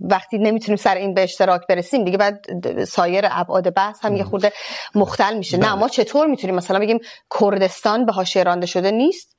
[0.00, 2.46] وقتی نمیتونیم سر این به اشتراک برسیم دیگه بعد
[2.84, 4.52] سایر ابعاد بحث هم یه خورده
[4.94, 5.56] مختل میشه.
[5.56, 6.98] نه ما چطور میتونیم مثلا بگیم
[7.40, 9.36] کردستان به حاشیه رانده شده نیست.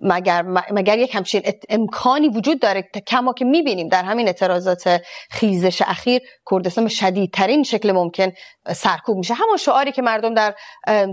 [0.00, 6.22] مگر مگر یک همچین امکانی وجود داره کما که میبینیم در همین اعتراضات خیزش اخیر
[6.50, 8.32] کردستان به شدیدترین شکل ممکن
[8.72, 9.34] سرکوب میشه.
[9.34, 10.54] همون شعاری که مردم در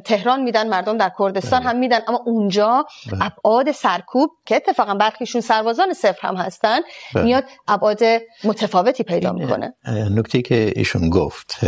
[0.06, 2.86] تهران میدن مردم در کردستان هم میدن اما اونجا
[3.21, 6.80] ابعاد سرکوب که اتفاقا برخیشون سربازان صفر هم هستن
[7.15, 8.00] میاد ابعاد
[8.43, 9.73] متفاوتی پیدا میکنه.
[10.12, 11.60] نکته که ایشون گفت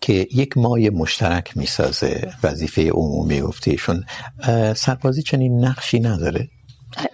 [0.00, 4.04] که یک مای مشترک میسازه وظیفه عمومی گفتیشون.
[4.76, 6.48] سربازی چنین نقشی نداره؟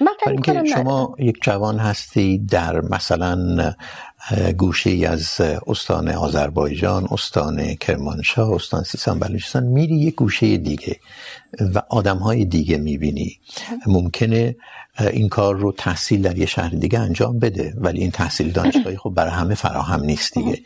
[0.01, 3.73] من فکر شما یک جوان هستی در مثلا
[4.59, 10.97] گوشه از استان آذربایجان استان کرمانشاه استان سیستان بلوچستان میری یک گوشه دیگه.
[11.75, 13.39] و آدم های دیگه میبینی.
[13.87, 14.57] ممکنه
[15.01, 19.11] این کار رو تحصیل در یه شهر دیگه انجام بده ولی این تحصیل دانشگاهی خب
[19.11, 20.59] برای همه فراهم نیست دیگه.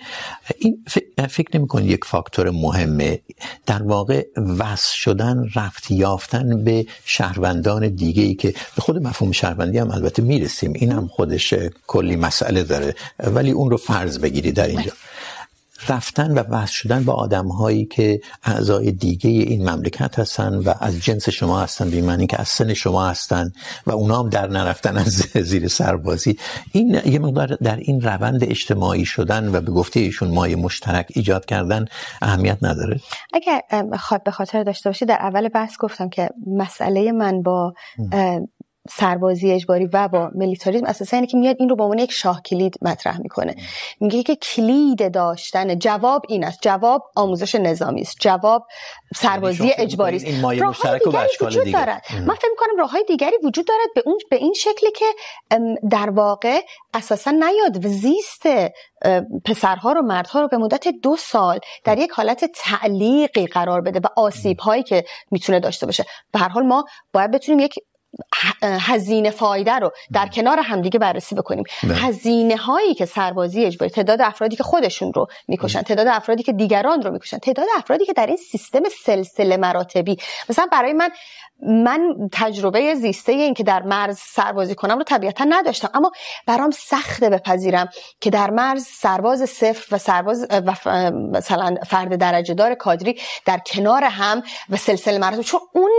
[0.59, 0.85] این
[1.29, 3.21] فکر نمی کنید یک فاکتور مهمه؟
[3.67, 4.27] در واقع
[4.59, 10.23] وصل شدن رفت یافتن به شهروندان دیگه ای که به خود مفهوم شهروندی هم البته
[10.23, 10.73] میرسیم.
[10.73, 11.55] این هم خودش
[11.87, 12.95] کلی مسئله داره.
[13.19, 14.93] ولی اون رو فرض بگیری در اینجا.
[15.89, 21.01] رفتن و وصل شدن با آدم هایی که اعضای دیگه این مملکت هستن و از
[21.01, 23.53] جنس شما هستن به معنی که از سن شما هستن
[23.87, 26.39] و اونا هم در نرفتن از زیر سربازی.
[26.73, 31.47] این یه مقدار در این روند اجتماعی شدن و به گفته ایشون مایه مشترک ایجاد
[31.47, 31.85] کردن
[32.23, 33.01] اهمیت نداره.
[33.33, 33.63] اگر
[34.25, 37.75] به خاطر داشته باشی در اول بحث گفتم که مسئله من با
[38.91, 42.43] سربازی اجباری و با ملیتاریسم اساسا اینه که میاد این رو به عنوان یک شاه
[42.43, 43.57] کلید مطرح میکنه.
[44.01, 46.59] میگه که کلید داشتن جواب این است.
[46.63, 48.17] جواب آموزش نظامی است.
[48.21, 48.67] جواب
[49.17, 50.25] سربازی اجباری است.
[50.25, 51.73] این مایه مشترک و اشکال دیگه.
[51.73, 52.03] دارد.
[52.27, 55.05] من فکر میکنم راههای دیگری وجود دارد به اون به این شکلی که
[55.91, 56.61] در واقع
[56.95, 58.43] اساسا نیاد و زیست
[59.45, 64.07] پسرها رو مردها رو به مدت دو سال در یک حالت تعلیقی قرار بده و
[64.17, 66.05] آسیب هایی که میتونه داشته باشه.
[66.33, 67.75] به هر حال ما باید بتونیم یک
[68.63, 71.65] هزینه فایده رو در کنار همدیگه بررسی بکنیم.
[71.83, 77.03] هزینه هایی که سربازی اجباری تعداد افرادی که خودشون رو میکشن تعداد افرادی که دیگران
[77.03, 80.17] رو میکشن تعداد افرادی که در این سیستم سلسله مراتبی
[80.49, 81.11] مثلا برای من
[81.63, 86.13] من تجربه زیسته این که در مرز سربازی کنم رو طبیعتا نداشتم اما
[86.47, 87.89] برام سخته بپذیرم
[88.21, 90.75] که در مرز سرباز صفر و سرباز و
[91.13, 95.91] مثلا فرد درجه دار کادری در کنار هم و سلسله مراتب چون اون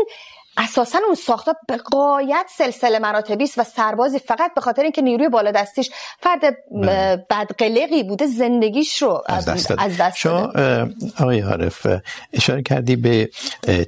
[0.60, 5.30] اساسا اون ساخته به قایت سلسله مراتبی است و سربازی فقط به خاطر اینکه نیروی
[5.30, 6.42] بالا دستیش فرد
[7.30, 10.94] بدقلقی بوده زندگیش رو از دست داده, از دست داده.
[11.20, 11.88] آقای عارف
[12.34, 13.30] اشاره کردی به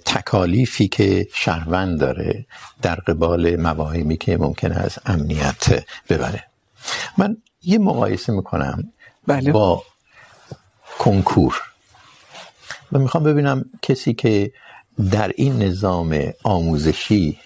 [0.05, 2.45] تکالیفی که شهروند داره
[2.81, 6.43] در قبال مواهمی که ممکن از امنیت ببره
[7.17, 8.93] من یه مقایسه میکنم
[9.27, 9.51] بله.
[9.51, 9.83] با
[10.99, 11.61] کنکور
[12.91, 14.51] و میخوام ببینم کسی که
[15.11, 17.37] در این نظام آموزشی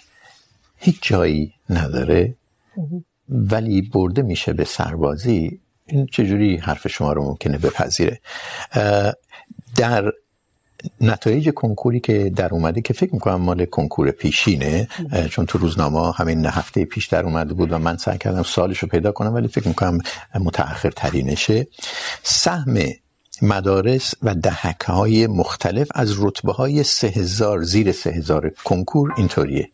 [0.77, 2.35] هیچ جایی نداره،
[3.29, 5.59] ولی برده میشه به سربازی.
[5.85, 8.19] این چجوری حرف شما رو ممکنه بپذیره؟
[9.75, 10.11] در
[11.01, 14.87] نتایج کنکوری که در اومده که فکر میکنم مال کنکور پیشینه
[15.29, 18.87] چون تو روزنامه همین هفته پیش در اومده بود و من سعی کردم سالش رو
[18.87, 19.99] پیدا کنم، ولی فکر میکنم
[20.39, 21.67] متأخر ترینشه
[22.23, 22.77] سهم
[23.43, 29.69] مدارس و دهکه های مختلف از رتبه های سه هزار زیر سه هزار کنکور اینطوریه.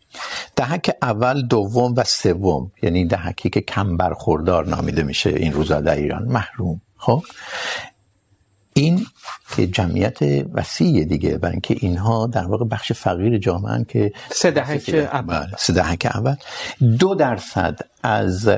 [0.56, 5.96] دهک اول دوم و سوم یعنی دهکی که کم برخوردار نامیده میشه این روزا در
[5.96, 6.82] ایران محروم.
[6.98, 7.24] خب؟
[8.74, 9.06] این
[9.56, 10.18] که جمعیت
[10.54, 15.74] وسیع دیگه برای اینکه اینها در واقع بخش فقیر جامعه که سه دهک اول سه
[15.74, 16.36] دهک اول.
[17.00, 18.50] دو درصد از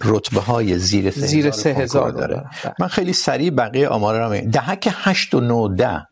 [0.00, 2.34] رتبه های زیر سه زیر سه هزار داره.
[2.34, 4.50] داره من خیلی سریع بقیه آمار رو میگم.
[4.50, 6.06] دهک هشت و نو ده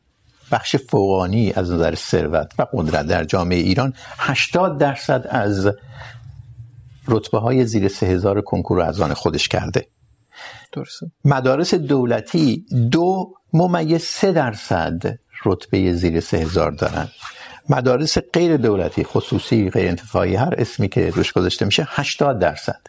[0.53, 5.69] بخش فوقانی از نظر ثروت و قدرت در جامعه ایران هشتاد درصد از
[7.09, 9.87] رتبه های زیر سه هزار کنکور رو از آن خودش کرده.
[10.73, 11.07] درسته.
[11.25, 15.03] مدارس دولتی دو ممیز سه درصد
[15.45, 17.09] رتبه زیر سه هزار دارن.
[17.69, 22.81] مدارس غیر دولتی خصوصی غیر انتفاعی هر اسمی که روش گذاشته میشه هشتاد درصد.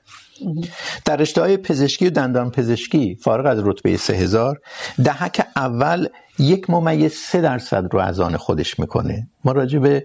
[1.05, 4.61] در رشته های پزشکی و دندان پزشکی فارغ از رتبه سه هزار
[5.03, 6.07] دهک اول
[6.39, 9.27] یک ممیز سه درصد رو از آن خودش میکنه.
[9.45, 10.03] ما راجع به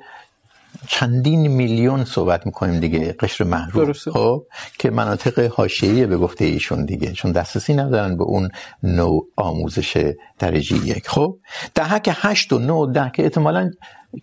[0.87, 3.93] چندین میلیون صحبت میکنیم دیگه قشر محروم.
[3.93, 4.47] خب
[4.79, 7.13] که مناطق حاشیه‌ای به گفته ایشون دیگه.
[7.13, 8.51] چون دسترسی ندارن به اون
[8.83, 11.09] نوع آموزش درجه یک.
[11.09, 11.39] خب
[11.75, 13.71] دهک هشت و نو ده که احتمالاً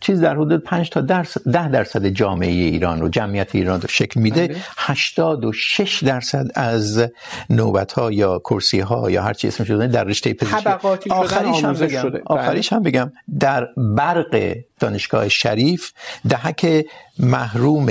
[0.02, 4.20] چیز در حدود 5 تا درصد 10 درصد جامعه ایران رو جمعیت ایران رو شکل
[4.20, 4.56] میده.
[4.78, 7.12] 86 درصد از
[7.50, 10.70] نوبت ها یا کرسی ها یا هر چی اسمش شده در رشته پزشکی.
[11.10, 12.02] آخریش هم بگم.
[12.02, 12.22] شده.
[12.26, 13.12] آخریش هم بگم.
[13.40, 15.92] در برق دانشگاه شریف
[16.30, 16.86] دهک
[17.20, 17.90] محروم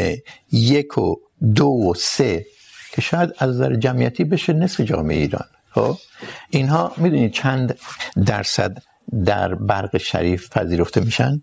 [0.53, 1.17] یک و
[1.55, 2.47] دو و سه
[2.93, 5.47] که شاید از نظر جمعیتی بشه نصف جامعه ایران.
[5.75, 5.99] خب؟
[6.51, 7.79] اینها میدونید چند
[8.27, 8.83] درصد
[9.25, 11.43] در برق شریف پذیرفته میشن؟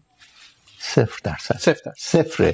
[0.80, 1.58] صفر درصد.
[1.58, 2.54] صفر صفر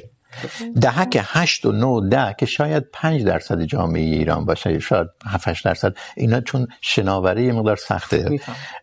[0.82, 4.80] دهک هشت و نو ده که شاید پنج درصد جامعه ایران باشه.
[4.80, 5.96] شاید هفتش درصد.
[6.18, 8.40] اینا چون شناوره یه مقدار سخته.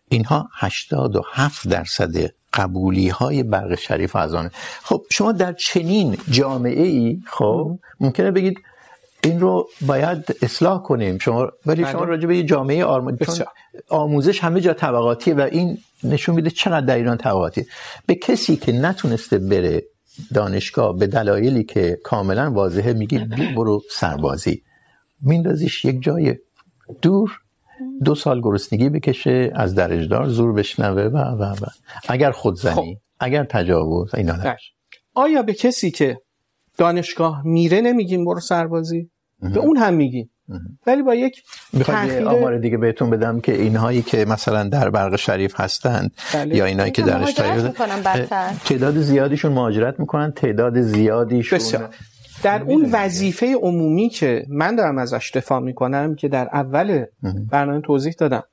[0.09, 4.51] اینها هشتاد و هفت درصد قبولی های برق شریف از آنه
[4.83, 8.59] خب شما در چنین جامعه ای خب ممکنه بگید
[9.25, 11.17] این رو باید اصلاح کنیم.
[11.17, 13.45] شما ولی شما راجع به جامعه آرمان چون
[13.89, 17.65] آموزش همه جا طبقاتیه و این نشون میده چقدر در ایران طبقاتیه
[18.05, 19.83] به کسی که نتونسته بره
[20.33, 23.19] دانشگاه به دلایلی که کاملا واضحه میگی
[23.55, 24.63] برو سربازی.
[25.21, 26.35] میندازیش یک جای
[27.01, 27.39] دور
[28.03, 31.65] دو سال گرسنگی بکشه از درجدار زور بشنوه و و و.
[32.07, 33.01] اگر خودزنی خب.
[33.19, 34.73] اگر تجاوز اینا نش.
[35.13, 36.21] آیا به کسی که
[36.77, 39.09] دانشگاه میره نمیگیم برو سربازی؟
[39.41, 40.29] به اون هم میگیم
[40.87, 41.43] ولی با یک
[41.85, 46.55] تحقیق آمار دیگه بهتون بدم که اینهایی که مثلا در برق شریف هستند بله.
[46.55, 47.75] یا اینهایی که در اشتراک
[48.65, 51.89] تعداد زیادیشون مهاجرت میکنن تعداد زیادیشون بسیار.
[52.43, 57.05] در اون وظیفه عمومی که من دارم ازش دفاع میکنم که در اول
[57.51, 58.43] برنامه توضیح دادم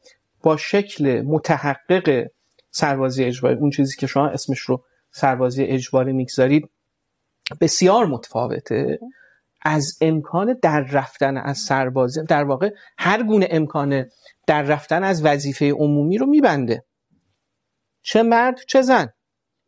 [0.42, 2.26] با شکل متحقق
[2.70, 6.70] سربازی اجباری اون چیزی که شما اسمش رو سربازی اجباری میگذارید
[7.60, 8.98] بسیار متفاوته.
[9.64, 14.04] از امکان در رفتن از سربازی در واقع هر گونه امکان
[14.46, 16.84] در رفتن از وظیفه عمومی رو میبنده.
[18.02, 19.08] چه مرد، چه زن.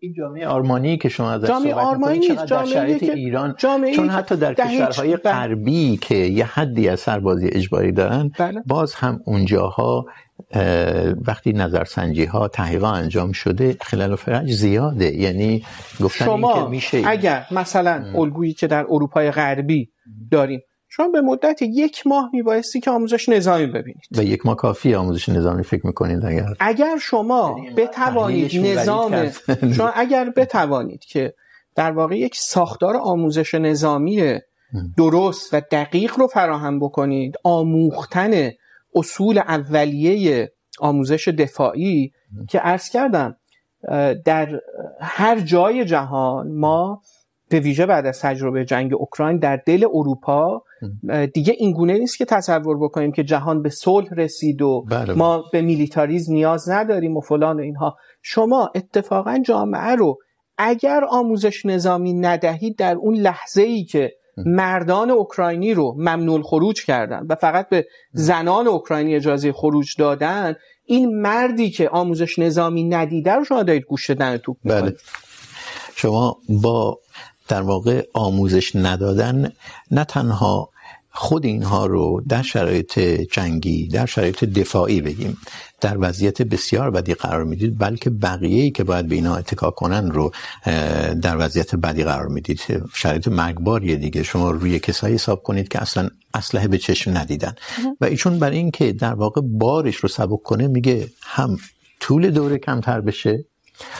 [0.04, 4.36] این جامعه آرمانی که شما ازش جامعه آرمانی نیست جامعه که ایران؟ جامعه چون حتی
[4.36, 8.62] در کشورهای غربی که یه حدی از سربازی اجباری دارن بله.
[8.66, 10.06] باز هم اونجاها
[11.26, 15.14] وقتی نظرسنجی ها تحقیقات انجام شده خلال و فرج زیاده.
[15.14, 15.64] یعنی
[16.00, 19.90] گفتن شما این که میشه اگر مثلا الگویی که در اروپای غربی
[20.30, 20.60] داریم
[20.96, 24.06] شما به مدت یک ماه میبایستی که آموزش نظامی ببینید.
[24.10, 29.30] و یک ماه کافی آموزش نظامی فکر میکنید اگر؟ اگر شما بتوانید نظام
[29.76, 31.34] شما اگر بتوانید که
[31.74, 34.38] در واقع یک ساختار آموزش نظامی
[34.96, 38.50] درست و دقیق رو فراهم بکنید آموختن
[38.94, 42.12] اصول اولیه آموزش دفاعی
[42.48, 43.36] که عرض کردم
[44.24, 44.60] در
[45.00, 47.02] هر جای جهان ما
[47.54, 50.62] به ویژه بعد از تجربه جنگ اوکراین در دل اروپا
[51.34, 55.14] دیگه این گونه نیست که تصور بکنیم که جهان به صلح رسید و بله.
[55.14, 57.96] ما به میلیتاریزم نیاز نداریم و فلان و اینها.
[58.22, 60.18] شما اتفاقا جامعه رو
[60.58, 67.26] اگر آموزش نظامی ندهید در اون لحظه ای که مردان اوکراینی رو ممنوع خروج کردن
[67.28, 73.44] و فقط به زنان اوکراینی اجازه خروج دادن این مردی که آموزش نظامی ندیده رو
[73.44, 74.96] شما دارید گوش دادن توپ بله.
[75.96, 76.98] شما با
[77.48, 79.52] در واقع آموزش ندادن
[79.90, 80.70] نه تنها
[81.16, 82.98] خود اینها رو در شرایط
[83.32, 85.36] جنگی در شرایط دفاعی بگیم
[85.80, 90.10] در وضعیت بسیار بدی قرار میدید بلکه بقیه ای که باید به اینا اتکا کنن
[90.10, 90.32] رو
[91.22, 92.60] در وضعیت بدی قرار میدید.
[92.94, 94.22] شرایط مرگباریه دیگه.
[94.22, 97.54] شما روی کسایی حساب کنید که اصلا اسلحه به چشم ندیدن.
[98.00, 101.58] و ایشون برای اینکه در واقع بارش رو سبک کنه میگه هم
[102.00, 103.44] طول دوره کمتر بشه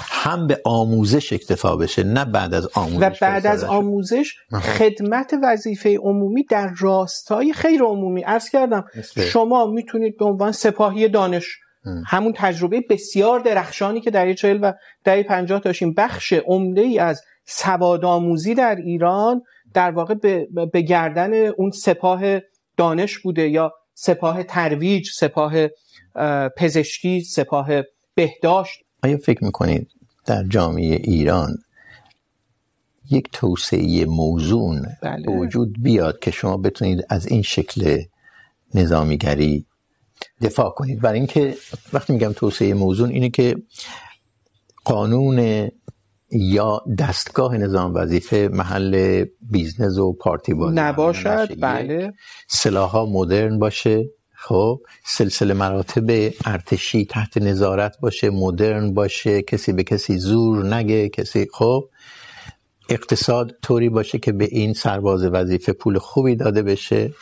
[0.09, 5.99] هم به آموزش اکتفا بشه نه بعد از آموزش و بعد از آموزش خدمت وظیفه
[5.99, 8.23] عمومی در راستای خیر عمومی.
[8.23, 8.85] عرض کردم
[9.33, 11.59] شما میتونید به عنوان سپاهی دانش
[12.07, 14.73] همون تجربه بسیار درخشانی که در چهل و
[15.05, 19.43] در پنجاه داشتیم بخش عمده ای از سواد آموزی در ایران
[19.75, 22.23] در واقع به, به گردن اون سپاه
[22.77, 25.53] دانش بوده یا سپاه ترویج سپاه
[26.57, 27.69] پزشکی سپاه
[28.15, 28.85] بهداشت.
[29.05, 29.91] آیا فکر میکنید
[30.27, 31.59] در جامعه ایران
[33.11, 35.33] یک توسعه موزون بله.
[35.33, 38.03] وجود بیاد که شما بتونید از این شکل
[38.75, 39.67] نظامیگری
[40.43, 41.55] دفاع کنید؟ برای اینکه
[41.93, 43.57] وقتی میگم توسعه موزون اینه که
[44.85, 45.69] قانون
[46.31, 52.13] یا دستگاه نظام وظیفه محل بیزنس و پارتی بازی نباشد؟ بله.
[52.49, 54.05] سلاح مدرن باشه.
[54.45, 61.49] خب سلسله مراتب ارتشی تحت نظارت باشه مدرن باشه کسی به کسی زور نگه کسی
[61.53, 61.89] خب
[62.89, 67.13] اقتصاد طوری باشه که به این سرباز وظیفه پول خوبی داده بشه.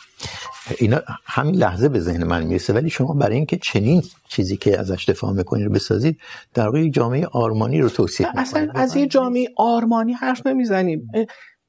[0.78, 2.72] اینا همین لحظه به ذهن من میرسه.
[2.72, 6.18] ولی شما برای اینکه چنین چیزی که ازش دفاع میکنید رو بسازید
[6.54, 8.46] در واقع جامعه آرمانی رو توصیف میکنید.
[8.46, 11.10] اصلا از این جامعه آرمانی حرف نمیزنیم.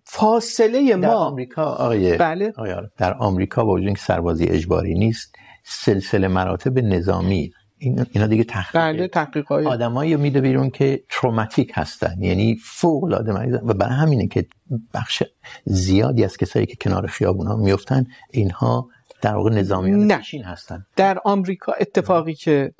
[0.04, 1.01] فاصله ما.
[1.01, 2.54] در آمریکا آقای بله.
[2.58, 7.51] آقای در آمریکا با وجود اینکه سربازی اجباری نیست سلسله مراتب نظامی.
[7.78, 12.16] اینا دیگه تحقیق بله تحقیقای آدمایی میده بیرون که تروماتیک هستن.
[12.20, 13.59] یعنی فوق العاده مریضن.
[13.64, 14.45] و برای همینه که
[14.93, 15.24] بخش
[15.66, 18.89] زیادی از کسایی که کنار خیابون ها میفتن اینها
[19.22, 20.86] در واقع نظامیان پیشین هستن.
[20.95, 22.74] در آمریکا اتفاقی که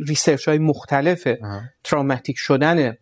[0.00, 1.28] ریسرچ های مختلف
[1.84, 2.94] تروماتیک شدن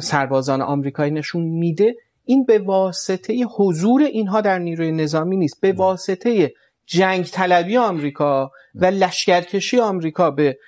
[0.00, 1.94] سربازان آمریکایی نشون میده
[2.24, 5.60] این به واسطه حضور اینها در نیروی نظامی نیست.
[5.60, 6.52] به واسطه
[6.88, 10.58] جنگ طلبی آمریکا و لشکرکشی آمریکا به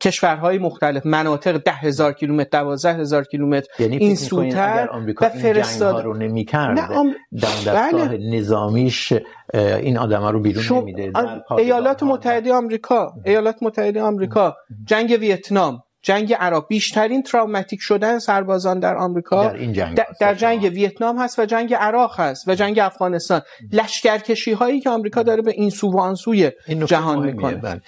[0.00, 4.88] کشورهای مختلف مناطق ده هزار کیلومتر دوازده هزار کیلومتر یعنی این سوتر
[5.20, 7.14] و فرستاد رو نمی کرد آم...
[7.40, 8.36] در دستگاه بله.
[8.38, 9.12] نظامیش
[9.54, 10.74] این آدم رو بیرون شم...
[10.74, 11.12] نمیده
[11.58, 15.82] ایالات متحده آمریکا ایالات متحده آمریکا جنگ ویتنام.
[16.04, 16.68] جنگ عراق.
[16.68, 21.44] بیشترین تراوماتیک شدن سربازان در آمریکا در این جنگ در, در جنگ ویتنام هست و
[21.46, 23.42] جنگ عراق هست و جنگ افغانستان.
[23.72, 26.50] لشکرکشی هایی که آمریکا داره به این سو و آن سوی
[26.86, 27.54] جهان میکنه.
[27.54, 27.80] بله.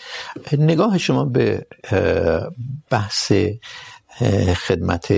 [0.59, 1.67] نگاه شما به
[2.91, 3.33] بحث
[4.67, 5.12] خدمت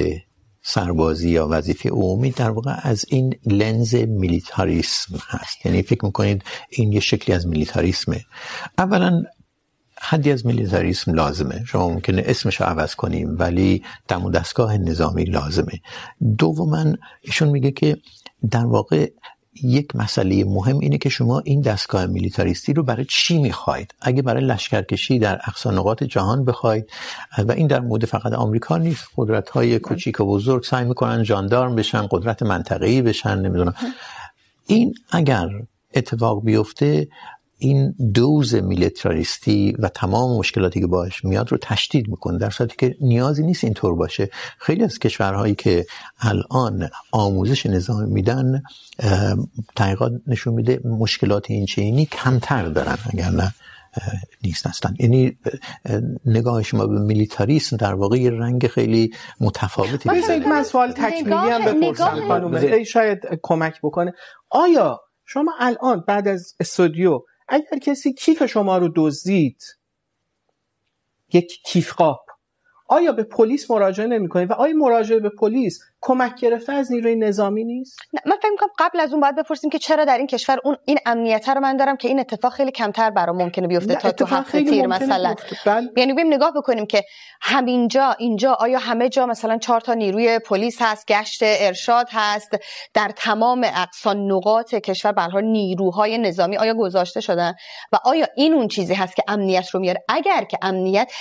[0.63, 5.67] سربازی یا وظیفه عمومی در واقع از این لنز میلیتاریسم هست.
[5.67, 8.25] یعنی فکر میکنید این یه شکلی از میلیتاریسمه.
[8.79, 9.23] اولا
[10.01, 11.65] حدی از میلیتاریسم لازمه.
[11.67, 15.81] شما ممکنه اسمش رو عوض کنیم ولی دم و دستگاه نظامی لازمه.
[16.39, 16.85] دوما
[17.21, 17.97] ایشون میگه که
[18.51, 19.11] در واقع
[19.63, 24.45] یک مسئله مهم اینه که شما این دستگاه میلیتاریستی رو برای چی میخواید؟ اگه برای
[24.45, 26.91] لشکرکشی در اقصا نقاط جهان بخواید
[27.39, 29.09] و این در مورد فقط آمریکا نیست.
[29.17, 33.75] قدرت های کوچیک و بزرگ سعی میکنن جاندارم بشن قدرت منطقه‌ای بشن نمیدونم.
[34.67, 35.49] این اگر
[35.95, 37.09] اتفاق بیفته
[37.59, 42.97] این دوز میلیتاریستی و تمام مشکلاتی که باش میاد رو تشدید میکنه در صورتی که
[43.01, 44.31] نیازی نیست اینطور باشه.
[44.59, 45.87] خیلی از کشورهایی که
[46.21, 48.63] الان آموزش نظامی میدن
[49.77, 53.55] تحقیقات نشون میده مشکلات این چینی کمتر دارن اگر نه
[54.45, 55.39] نیست هستن یعنی
[56.27, 61.65] نگاه شما به میلیتاریسم در واقع یه رنگ خیلی متفاوتی بذارید من سوال تکمیلی هم
[61.65, 64.13] بپرسم خانم شاید کمک بکنه.
[64.51, 69.63] آیا شما الان بعد از استودیو اگر کسی کیف شما رو دزدید
[71.33, 72.17] یک کیفقا
[72.89, 77.65] آیا به پلیس مراجعه نمیکنید و آیا مراجعه به پلیس کمک گرفته از نیروی نظامی
[77.65, 80.59] نیست؟ نه من فکر میکنم قبل از اون باید بپرسیم که چرا در این کشور
[80.65, 84.11] اون این امنیت رو من دارم که این اتفاق خیلی کمتر برام ممکنه بیفته تا
[84.11, 85.35] تو هفته تیر مثلا.
[85.67, 85.87] بل...
[85.97, 87.05] یعنی بیم نگاه بکنیم که
[87.41, 92.51] همینجا اینجا آیا همه جا مثلا چهار تا نیروی پلیس هست گشت ارشاد هست
[92.95, 97.55] در تمام اقصا نقاط کشور به نیروهای نظامی آیا گذاشته شدن؟
[97.93, 101.13] و آیا این اون چیزی هست که امنیت رو میاره؟ اگر که امنیت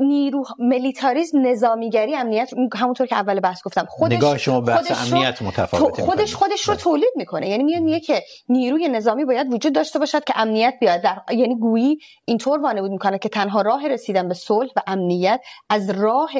[0.00, 3.86] نیرو ملیتاریزم نظامیگری امنیت همونطور که اول بحث گفتم.
[3.88, 7.48] خودش نگاه شما بحث خودش امنیت متفاوته خودش خودش رو تولید میکنه.
[7.48, 11.00] یعنی میاد میگه که نیروی نظامی باید وجود داشته باشد که امنیت بیاد.
[11.02, 15.90] در یعنی گویی اینطور وانمود میکنه که تنها راه رسیدن به صلح و امنیت از
[15.90, 16.30] راه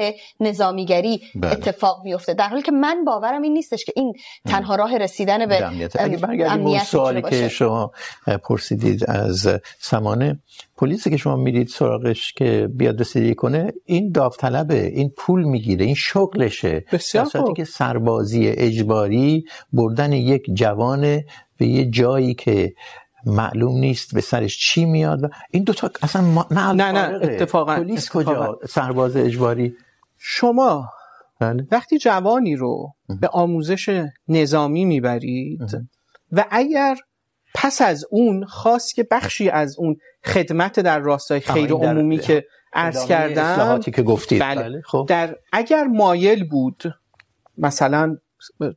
[0.40, 1.52] نظامیگری بله.
[1.52, 4.14] اتفاق میفته در حالی که من باورم این نیستش که این
[4.48, 7.92] تنها راه رسیدن به امنیت اگه برگردیم اون سوالی که شما
[8.42, 9.48] پرسیدید از
[9.78, 10.38] سمانه
[10.76, 15.94] پلیسی که شما میرید سراغش که بیاد رسیدگی کنه این داوطلبه این پول میگیره این
[15.94, 16.84] شغلشه.
[16.92, 21.00] بسیار که سربازی اجباری بردن یک جوان
[21.58, 22.74] به یه جایی که
[23.26, 25.30] معلوم نیست به سرش چی میاد.
[25.50, 26.46] این دو تا اصلا ما...
[26.50, 29.74] نه نه نه اتفاقا پلیس کجا؟ سرباز اجباری.
[30.18, 30.88] شما
[31.40, 31.66] بله.
[31.70, 35.60] وقتی جوانی رو به آموزش نظامی میبرید
[36.32, 36.96] و اگر
[37.58, 43.06] پس از اون خواست که بخشی از اون خدمت در راستای خیر عمومی که عرض
[43.06, 44.62] کردم که گفتید بله.
[44.62, 44.82] بله.
[44.86, 45.06] خب.
[45.08, 46.82] در اگر مایل بود
[47.58, 48.16] مثلا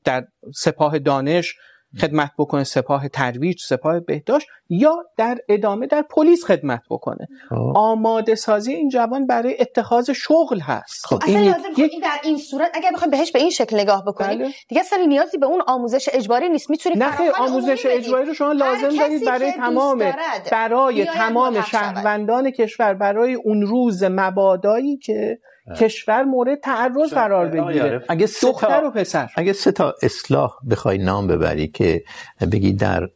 [0.04, 1.56] در سپاه دانش
[1.98, 7.28] خدمت بکنه سپاه ترویج سپاه بهداشت یا در ادامه در پلیس خدمت بکنه.
[7.52, 7.74] آه.
[7.76, 11.06] آماده سازی این جوان برای اتخاذ شغل هست.
[11.06, 11.16] خب.
[11.16, 12.04] اصلا این لازم یک...
[12.04, 14.54] در این صورت اگر بخوایم بهش به این شکل نگاه بکنیم بله.
[14.68, 16.70] دیگه اصلا نیازی به اون آموزش اجباری نیست.
[16.70, 20.14] میتونی نه آموزش اجباری رو شما لازم دارید برای تمام
[20.52, 25.40] برای تمام شهروندان کشور برای اون روز مبادایی که
[25.78, 28.04] کشور مورد تعرض قرار بگیره.
[28.10, 29.30] اگه دختر و پسر.
[29.36, 32.04] اگه سه تا اصلاح بخوای نام ببری که
[32.52, 33.10] بگی در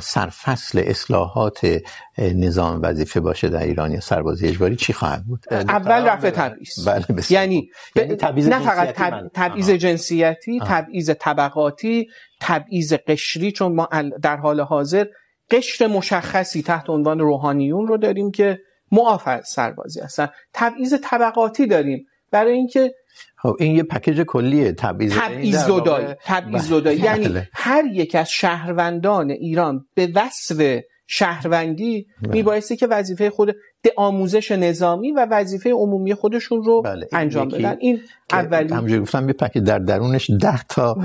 [0.00, 1.80] سرفصل اصلاحات
[2.18, 6.88] نظام وظیفه باشه در ایران یا سربازی اجباری چی خواهد بود؟ اول رفع تبعیض.
[6.88, 8.94] بله یعنی, یعنی تبعیض نه فقط
[9.34, 12.08] تبعیض جنسیتی تبعیض طبقاتی
[12.40, 13.88] تبعیض قشری چون ما
[14.22, 15.06] در حال حاضر
[15.50, 18.58] قشر مشخصی تحت عنوان روحانیون رو داریم که
[18.92, 20.28] معاف از سربازی هستن.
[20.54, 22.06] تبعیض طبقاتی داریم.
[22.30, 22.94] برای اینکه
[23.36, 24.72] خب این یه پکیج کلیه.
[24.72, 26.06] تبعیض تبعیض زدایی.
[26.24, 26.98] تبعیض زدایی.
[26.98, 30.82] یعنی هر یک از شهروندان ایران به وصف
[31.12, 33.56] شهروندی میبایستی که وظیفه خود
[33.96, 37.08] آموزش نظامی و وظیفه عمومی خودشون رو بله.
[37.12, 37.76] انجام بدن.
[37.80, 38.00] این
[38.32, 40.96] اولی همونجوری گفتم یه پک در درونش ده تا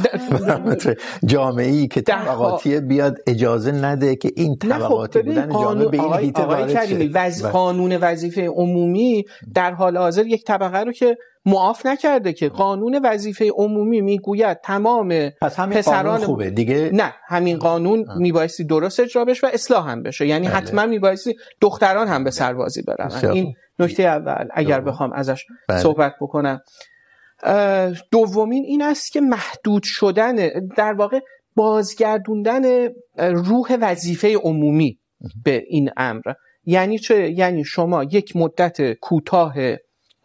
[1.26, 6.44] جامعه ای که طبقاتی بیاد اجازه نده که این طبقاتی بودن جامعه به این هیته
[6.44, 7.46] وارد وز...
[7.46, 13.50] قانون وظیفه عمومی در حال حاضر یک طبقه رو که معاف نکرده که قانون وظیفه
[13.56, 16.50] عمومی میگوید تمام پس همین پسران خوبه.
[16.50, 20.28] دیگه نه همین قانون میبایستی درست اجرا بشه و اصلاح هم بشه.
[20.28, 20.56] یعنی بله.
[20.56, 23.32] حتما میبایستی دختران هم به سربازی برن.
[23.32, 25.80] این نکته اول اگر بخوام ازش بله.
[25.80, 26.62] صحبت بکنم.
[28.12, 30.36] دومین این است که محدود شدن
[30.78, 31.20] در واقع
[31.56, 35.00] بازگردوندن روح وظیفه عمومی
[35.44, 36.22] به این امر.
[36.66, 39.54] یعنی چه؟ یعنی شما یک مدت کوتاه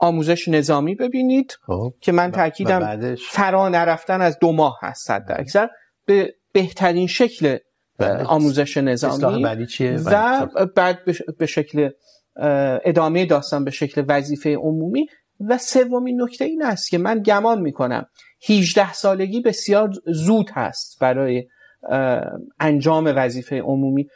[0.02, 1.94] آموزش نظامی ببینید خب.
[2.00, 5.68] که من تاکیدم فرا نرفتن از دو ماه هست صد اکثر
[6.06, 7.58] به بهترین شکل
[8.26, 9.44] آموزش نظامی
[10.04, 10.98] و بعد
[11.38, 11.90] به شکل
[12.84, 15.06] ادامه داستان به شکل وظیفه عمومی.
[15.48, 18.06] و سومین نکته این است که من گمان میکنم
[18.48, 21.46] 18 سالگی بسیار زود هست برای
[22.60, 24.06] انجام وظیفه عمومی.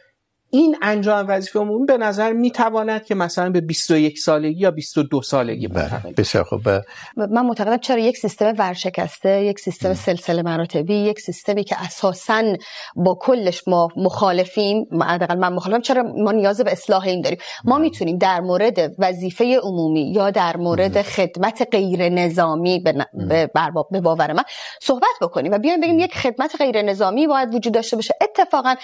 [0.50, 5.68] این انجام وظیفه عمومی به نظر میتواند که مثلا به 21 سالگی یا 22 سالگی
[6.16, 6.68] بسیار خوب.
[7.16, 12.42] من معتقدم چرا یک سیستم ورشکسته یک سیستم سلسله مراتبی یک سیستمی که اساسا
[12.96, 15.02] با کلش ما مخالفیم.
[15.02, 15.80] حداقل من مخالفم.
[15.80, 20.56] چرا ما نیاز به اصلاح این داریم؟ ما میتونیم در مورد وظیفه عمومی یا در
[20.56, 24.44] مورد خدمت غیر نظامی به برباب به باور من
[24.82, 28.14] صحبت بکنیم و بیایم بگیم یک خدمت غیر نظامی باید وجود داشته باشه.
[28.20, 28.74] اتفاقا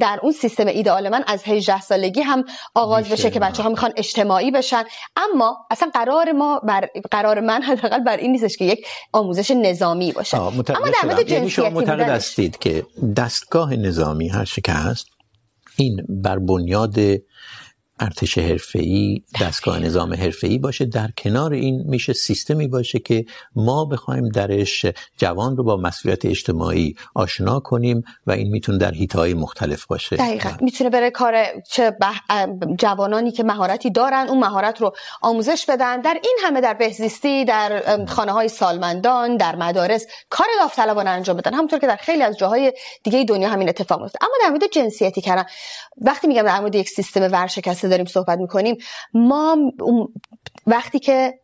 [0.00, 3.92] در اون سیستم ایدئال من از 18 سالگی هم آغاز بشه که بچه ها میخوان
[3.96, 4.84] اجتماعی بشن.
[5.16, 10.12] اما اصلا قرار ما بر قرار من حداقل بر این نیستش که یک آموزش نظامی
[10.12, 10.36] باشه.
[10.36, 12.86] اما در مورد جنسیتی یعنی شما معتقد هستید که
[13.16, 15.06] دستگاه نظامی هر که هست
[15.76, 16.96] این بر بنیاد
[18.00, 20.84] ارتش حرفه‌ای دستگاه نظام حرفه‌ای باشه.
[20.84, 23.24] در کنار این میشه سیستمی باشه که
[23.56, 24.86] ما بخوایم درش
[25.16, 30.16] جوان رو با مسئولیت اجتماعی آشنا کنیم و این میتونه در حیطه‌های مختلف باشه.
[30.16, 30.50] دقیقاً.
[30.60, 31.96] میتونه بره کار چه
[32.78, 34.92] جوانانی که مهارتی دارن اون مهارت رو
[35.22, 36.00] آموزش بدن.
[36.00, 41.54] در این همه در بهزیستی در خانه‌های سالمندان در مدارس کار داوطلبانه انجام بدن.
[41.54, 42.72] همونطور که در خیلی از جاهای
[43.04, 45.44] دیگه دنیا همین اتفاق میفته اما در مورد جنسیتی کردن
[46.00, 48.76] وقتی میگم در مورد یک سیستم ورشکسته داریم صحبت میکنیم،
[49.14, 49.56] ما
[50.66, 51.34] وقتی که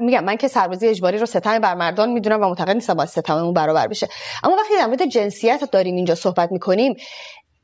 [0.00, 3.54] میگم من که سربازی اجباری رو ستم بر مردان میدونم و معتقد نیستم با ستممون
[3.54, 4.08] برابر بشه.
[4.44, 6.94] اما وقتی در مورد جنسیت داریم اینجا صحبت میکنیم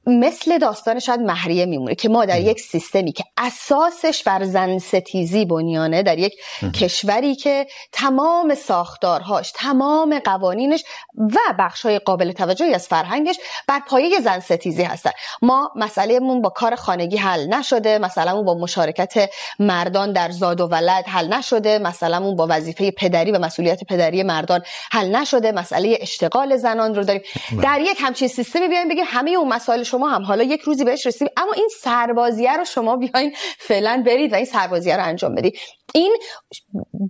[0.07, 5.45] مثل داستان شاید محریه میمونه که ما در یک سیستمی که اساسش بر زن ستیزی
[5.45, 6.35] بنیانه در یک
[6.75, 10.85] کشوری که تمام ساختارهاش تمام قوانینش
[11.19, 13.37] و بخشای قابل توجهی از فرهنگش
[13.69, 15.11] بر پایه زن ستیزی هستن.
[15.43, 21.05] ما مسئلهمون با کار خانگی حل نشده مثلا با مشارکت مردان در زاد و ولد
[21.07, 24.61] حل نشده مثلا با وظیفه پدری و مسئولیت پدری مردان
[24.93, 27.23] حل نشده مسئله اشتغال زنان رو داریم.
[27.63, 31.07] در یک همچین سیستمی بیایم بگیم همه اون مسائل شما هم حالا یک روزی بهش
[31.07, 31.29] رسیدیم.
[31.37, 35.59] اما این سربازیه رو شما بیاین فعلا برید و این سربازیه رو انجام بدید.
[35.95, 36.17] این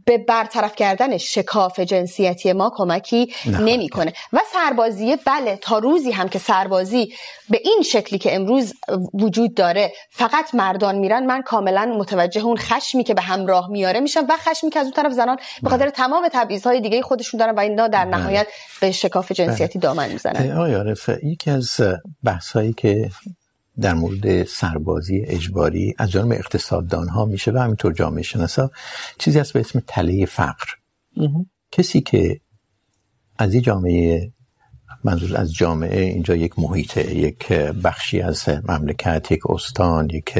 [0.06, 4.12] به برطرف کردن شکاف جنسیتی ما کمکی نمیکنه.
[4.32, 7.14] و سربازیه بله تا روزی هم که سربازی
[7.50, 8.74] به این شکلی که امروز
[9.14, 14.26] وجود داره فقط مردان میرن من کاملا متوجه اون خشمی که به همراه میاره میشم
[14.28, 17.60] و خشمی که از اون طرف زنان به خاطر تمام تبعیض‌های دیگه خودشون دارن و
[17.60, 18.46] اینا در نهایت
[18.80, 20.56] به شکاف جنسیتی دامن میزنن.
[20.56, 21.80] آیا یکی از
[22.24, 23.10] بحثایی که
[23.80, 28.70] در مورد سربازی اجباری از جانب اقتصاددان ها میشه و همینطور جامعه شناسا
[29.18, 30.66] چیزی هست به اسم تله فقر.
[31.72, 32.40] کسی که
[33.38, 34.32] از این جامعه
[35.04, 40.38] منظور از جامعه اینجا یک محیطه یک بخشی از مملکت یک استان یک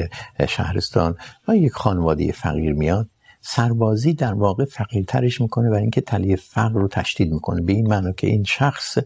[0.49, 1.17] شهرستان
[1.49, 3.11] و یک خانواده فقیر میاد
[3.41, 7.61] سربازی در واقع فقیرترش میکنه و اینکه تله فقر رو تشدید میکنه.
[7.63, 8.99] به این معنی که این شخص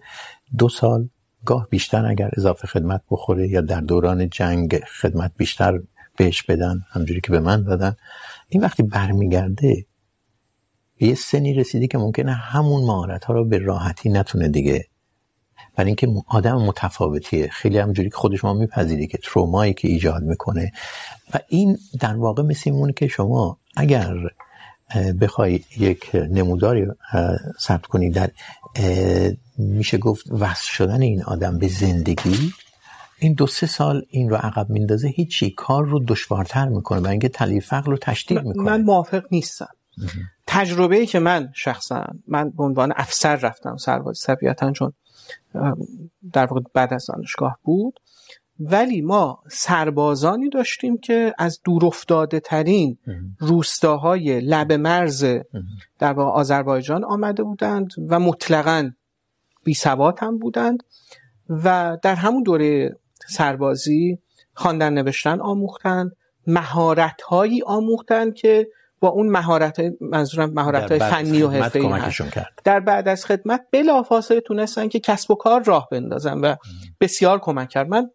[0.58, 1.08] دو سال
[1.44, 5.80] گاه بیشتر اگر اضافه خدمت بخوره یا در دوران جنگ خدمت بیشتر
[6.16, 7.96] بهش بدن، همجوری که به من دادن.
[8.48, 9.86] این وقتی برمیگرده،
[11.00, 14.86] یه سنی رسیده که ممکنه همون مهارت ها رو به راحتی نتونه دیگه.
[15.76, 17.48] برای اینکه آدم متفاوتیه.
[17.48, 20.72] خیلی همجوری که خودش ما میپذیری که ترومایی که ایجاد میکنه.
[21.34, 24.14] و این در واقع مثل مونه که شما اگر
[25.20, 26.86] بخوای یک نموداری
[27.60, 28.30] ثبت کنی در
[29.58, 32.52] میشه گفت وصل شدن این آدم به زندگی
[33.18, 37.28] این دو سه سال این رو عقب میندازه هیچی کار رو دشوارتر میکنه برای اینکه
[37.28, 38.62] تلیف فقر رو تشدید میکنه.
[38.62, 39.68] من موافق نیستم.
[40.46, 44.92] تجربه ای که من شخصا من به عنوان افسر رفتم سرباز طبیعتا چون
[46.32, 48.00] در واقع بعد از دانشگاه بود.
[48.60, 52.98] ولی ما سربازانی داشتیم که از دور افتاده ترین
[53.38, 55.24] روستاهای لب مرز
[55.98, 58.90] در واقع آذربایجان آمده بودند و مطلقا
[59.64, 60.82] بی سواد هم بودند
[61.48, 62.96] و در همون دوره
[63.28, 64.18] سربازی
[64.54, 66.12] خواندن نوشتن آموختند
[66.46, 68.68] مهارت هایی آموختند که
[69.00, 72.22] با اون مهارت منظورم مهارت های فنی و حرفه‌ای هست.
[72.64, 76.54] در بعد از خدمت بلافاصله تونستن که کسب و کار راه بندازن و
[77.00, 77.88] بسیار کمک کرد.
[77.88, 78.10] من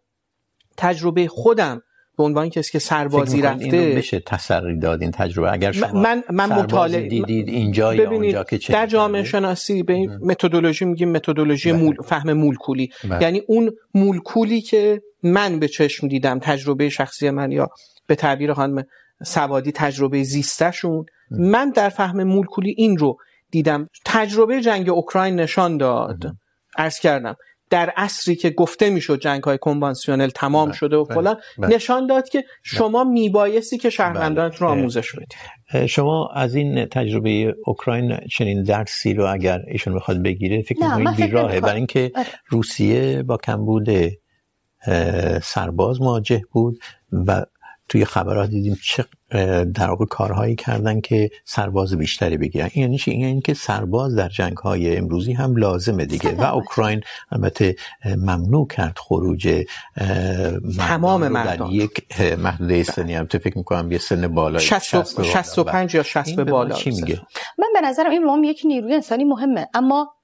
[0.76, 1.82] تجربه خودم
[2.16, 6.22] به عنوان کسی که سربازی رفته اینو بشه تسری داد این تجربه؟ اگر شما من
[6.30, 11.12] من مطالعه دیدید اینجا یا اونجا که چه در جامعه شناسی به این متدولوژی میگیم
[11.12, 12.90] متدولوژی مول فهم مولکولی.
[13.20, 17.68] یعنی اون مولکولی که من به چشم دیدم تجربه شخصی من یا
[18.06, 18.84] به تعبیر خانم
[19.22, 23.16] سوادی تجربه زیستشون من در فهم مولکولی این رو
[23.50, 23.88] دیدم.
[24.04, 26.36] تجربه جنگ اوکراین نشان داد.
[26.76, 27.36] عرض کردم.
[27.70, 30.76] در عصری که گفته میشد جنگ های کنوانسیونل تمام بله.
[30.76, 35.34] شده و فلان نشان داد که شما میبایستی که شهروندانت رو آموزش بدید.
[35.88, 41.60] شما از این تجربه اوکراین چنین درسی رو اگر ایشون بخواد بگیره فکر میکنید بیراهه
[41.60, 42.12] برای اینکه
[42.48, 43.88] روسیه با کمبود
[45.42, 46.78] سرباز مواجه بود
[47.12, 47.46] و
[47.88, 49.04] توی خبرات دیدیم چه
[49.74, 52.70] در واقع کارهایی کردن که سرباز بیشتری بگیرن.
[52.74, 56.30] یعنی چی؟ این که سرباز در جنگ های امروزی هم لازمه دیگه.
[56.30, 57.00] و اوکراین
[57.32, 59.64] البته ممنوع کرد خروج
[60.78, 61.70] تمام مردان.
[61.70, 63.14] یک محدوده سنی.
[63.14, 67.20] هم تو فکر میکنم یه سن بالا 65 یا 60 به بالا چی میگه؟
[67.58, 69.68] من به نظرم این مهم یک نیروی انسانی مهمه.
[69.74, 70.15] اما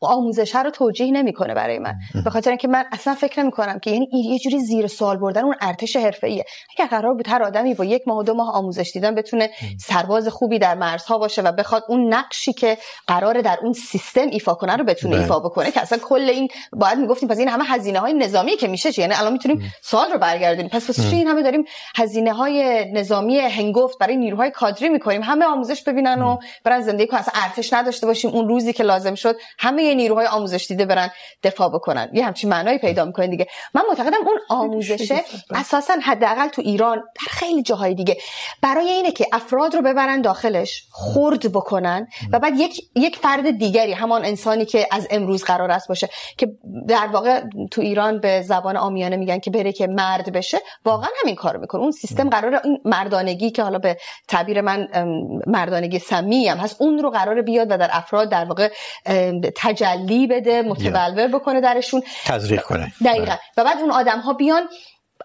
[0.00, 1.94] آموزش رو توجیه نمیکنه برای من.
[2.24, 5.44] به خاطر اینکه من اصلا فکر نمی کنم که یعنی یه جوری زیر سوال بردن
[5.44, 6.44] اون ارتش حرفه‌ایه.
[6.78, 10.28] اگر قرار بود هر آدمی با یک ماه و دو ماه آموزش دیدن بتونه سرباز
[10.28, 14.76] خوبی در مرزها باشه و بخواد اون نقشی که قرار در اون سیستم ایفا کنه
[14.76, 15.16] رو بتونه.
[15.16, 18.68] ایفا بکنه که اصلا کل این باید میگفتیم پس این همه هزینه های نظامی که
[18.68, 20.70] میشه چی؟ یعنی الان میتونیم سوال رو برگردونیم.
[20.70, 21.64] پس پس این همه داریم
[21.96, 27.20] هزینه های نظامی هنگفت برای نیروهای کادری میکنیم؟ همه آموزش ببینن و برن زندگی کنن.
[27.20, 28.30] اصلا ارتش نداشته باشیم.
[28.30, 31.10] اون روزی که لازم شد همه نیروهای آموزش دیده برن
[31.42, 32.10] دفاع بکنن.
[32.12, 33.46] یه همچین معنایی پیدا میکنه دیگه.
[33.74, 38.16] من معتقدم اون آموزشه اساسا حداقل تو ایران در خیلی جاهای دیگه.
[38.62, 43.92] برای اینه که افراد رو ببرن داخلش خرد بکنن و بعد یک یک فرد دیگری
[43.92, 46.52] همان انسانی که از امروز قرار است باشه که
[46.88, 51.34] در واقع تو ایران به زبان آمیانه میگن که بره که مرد بشه واقعا همین
[51.34, 51.80] کارو میکنه.
[51.80, 53.96] اون سیستم قرار این مردانگی که حالا به
[54.28, 54.88] تعبیر من
[55.46, 58.70] مردانگی سمی هم هست اون رو قرار بیاد و در افراد در واقع
[59.78, 62.02] تجلی بده متولور بکنه درشون.
[62.24, 62.92] تزریق کنه.
[63.04, 63.36] دقیقا.
[63.56, 64.68] و بعد اون آدم ها بیان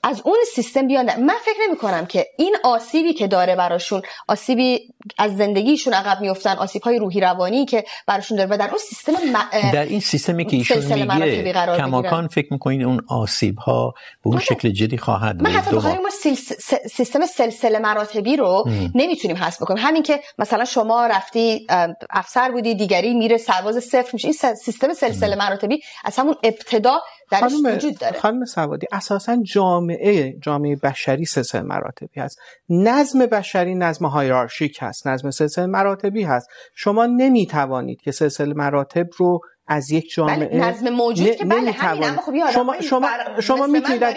[0.03, 4.79] از اون سیستم بیان من فکر نمی کنم که این آسیبی که داره براشون آسیبی
[5.17, 9.11] از زندگیشون عقب میفتن آسیب های روحی روانی که براشون داره و در اون سیستم
[9.11, 9.71] م...
[9.73, 14.69] در این سیستمی که ایشون میگه کماکان فکر میکنید اون آسیب ها به اون شکل
[14.69, 15.47] جدی خواهد بود.
[15.47, 16.51] من حتی ما سیس...
[16.91, 19.85] سیستم سلسله مراتبی رو نمیتونیم حذف بکنیم.
[19.85, 21.67] همین که مثلا شما رفتی
[22.09, 24.27] افسر بودی دیگری میره سرباز صفر میشه.
[24.27, 27.01] این سیستم سلسله مراتبی از همون ابتدا
[27.41, 28.19] درش وجود داره.
[28.19, 32.39] خانم سوادی اساسا جامعه جامعه بشری سلسله مراتبی هست.
[32.69, 36.49] نظم بشری نظم هایرارشیک هست نظم سلسله مراتبی هست.
[36.75, 42.03] شما نمیتوانید که سلسله مراتب رو از یک جامعه بله نظم موجود که بله همین
[42.03, 43.09] اما خب شما شما
[43.39, 44.15] شما میتونید از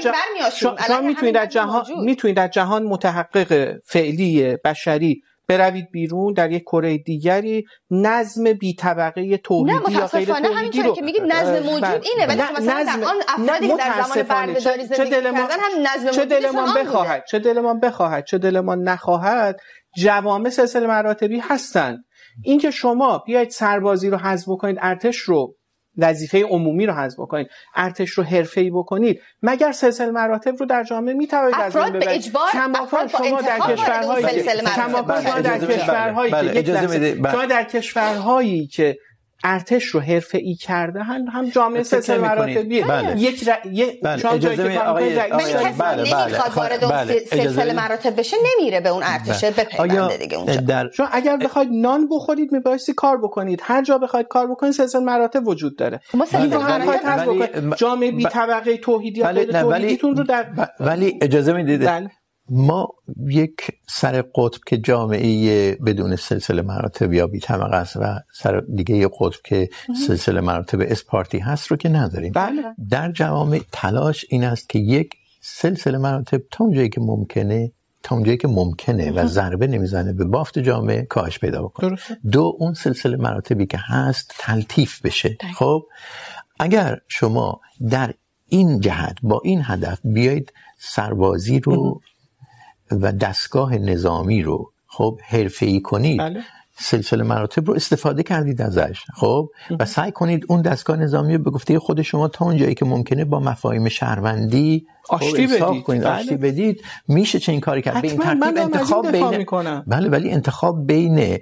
[0.54, 6.98] شما میتونید از جهان میتونید از جهان متحقق فعلی بشری بروید بیرون در یک کره
[6.98, 12.42] دیگری نظم بی طبقه توحیدی یا غیر توحیدی رو که میگید نظم موجود اینه ولی
[12.56, 17.24] مثلا در آن افرادی که در زمان بردهداری زندگی کردن هم نظم چه دلمان بخواهد
[17.28, 19.60] چه دلمان بخواهد چه دلمان نخواهد
[19.96, 22.04] جوامع سلسله مراتبی هستند
[22.44, 25.56] اینکه شما بیاید سربازی رو حذف بکنید ارتش رو
[25.98, 29.20] وظیفه عمومی رو حذف بکنید ارتش رو حرفه‌ای بکنید.
[29.42, 34.22] مگر سلسله مراتب رو در جامعه میتوانید از بین ببرید کماکان شما در کشورهایی
[35.22, 36.32] شما در کشورهایی
[36.62, 36.72] که
[37.32, 38.98] شما در کشورهایی که
[39.44, 43.20] ارتش رو حرفه ای کرده هم هم جامعه سلسله مراتبیه بله.
[43.20, 43.56] یک ر...
[43.72, 44.22] یک بله.
[44.22, 47.18] شما جایی اجازه که می- آقای- آقای- بله، بله، نمیخواد وارد بله.
[47.18, 47.72] سلسله.
[47.72, 49.54] مراتب بشه نمیره به اون ارتشه آیا
[49.88, 50.60] بپیونده دیگه اونجا.
[50.60, 53.60] در شما اگر بخواید نان بخورید میبایستی کار بکنید.
[53.62, 56.00] هر جا بخواید کار بکنید سلسله مراتب وجود داره.
[56.14, 60.46] ما سلسله مراتب جامعه بی طبقه توحیدی یا بله غیر توحیدیتون رو در
[60.80, 61.86] ولی اجازه میدید.
[61.86, 62.10] بله.
[62.48, 62.88] ما
[63.26, 63.54] یک
[63.88, 69.40] سر قطب که جامعه بدون سلسله مراتب یا بی طبقه است و سر دیگه قطب
[69.44, 69.68] که
[70.06, 72.32] سلسله مراتب اسپارتی هست رو که نداریم.
[72.32, 72.62] بله.
[72.90, 77.72] در جوامع تلاش این است که یک سلسله مراتب تا اونجایی که ممکنه
[78.02, 81.90] تا اونجایی که ممکنه و ضربه نمیزنه به بافت جامعه کاهش پیدا بکنه.
[81.90, 82.16] درسته.
[82.30, 85.28] دو اون سلسله مراتبی که هست تلطیف بشه.
[85.28, 85.54] دقیقا.
[85.54, 85.86] خب
[86.60, 88.14] اگر شما در
[88.48, 92.00] این جهت با این هدف بیایید سربازی رو
[92.90, 96.42] و دستگاه نظامی رو خب حرفه‌ای کنید بله.
[96.78, 101.50] سلسله مراتب رو استفاده کردید ازش خب؟ و سعی کنید اون دستگاه نظامی رو به
[101.50, 105.82] گفته خود شما تا اون جایی که ممکنه با مفاهیم شهروندی آشتی بدید.
[105.82, 106.10] کنید بله.
[106.10, 106.82] آشتی بدید.
[107.08, 109.84] میشه چنین کاری کرد؟ به این ترتیب این انتخاب بین میکنم.
[109.86, 111.38] بله ولی انتخاب بین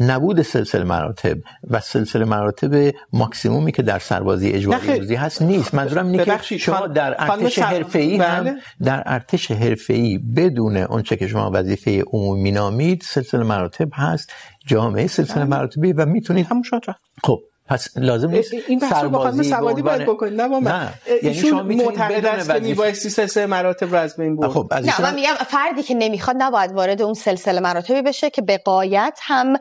[0.00, 1.38] نبود سلسله مراتب
[1.70, 4.98] و سلسله مراتب ماکسیمومی که در سربازی اجباری.
[4.98, 8.56] روزی هست نیست منظورم اینه که شما در ارتش حرفه‌ای هم.
[8.84, 14.32] در ارتش حرفه‌ای بدون اونچه که شما وظیفه عمومی نامید سلسله مراتب هست
[14.66, 19.18] جامعه سلسله مراتبی و میتونید همون رفت خب پس لازم نیست این بحث رو با
[19.18, 20.88] خانم سوادی باید بکنید نه با من
[21.22, 24.50] یعنی شما ایشون معتقد است که وظیفه میبایستی سلسله مراتب رو از بین برد.
[24.50, 28.42] خب از نه من میگم فردی که نمیخواد نباید وارد اون سلسله مراتبی بشه که
[28.42, 29.56] به قایت هم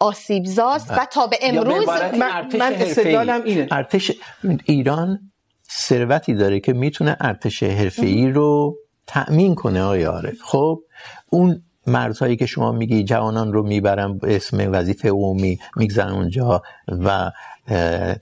[0.00, 2.72] آسیب زاست و تا به امروز من- ارتش من.
[2.72, 3.68] استدلالم اینه.
[3.70, 4.12] ارتش
[4.64, 5.18] ایران
[5.70, 10.36] ثروتی داره که میتونه ارتش حرفه‌ای رو تأمین کنه آقای عارف.
[10.42, 10.80] خب
[11.30, 17.30] اون مرزهایی که شما میگی جوانان رو میبرن اسم وظیفه عمومی میگذارن اونجا و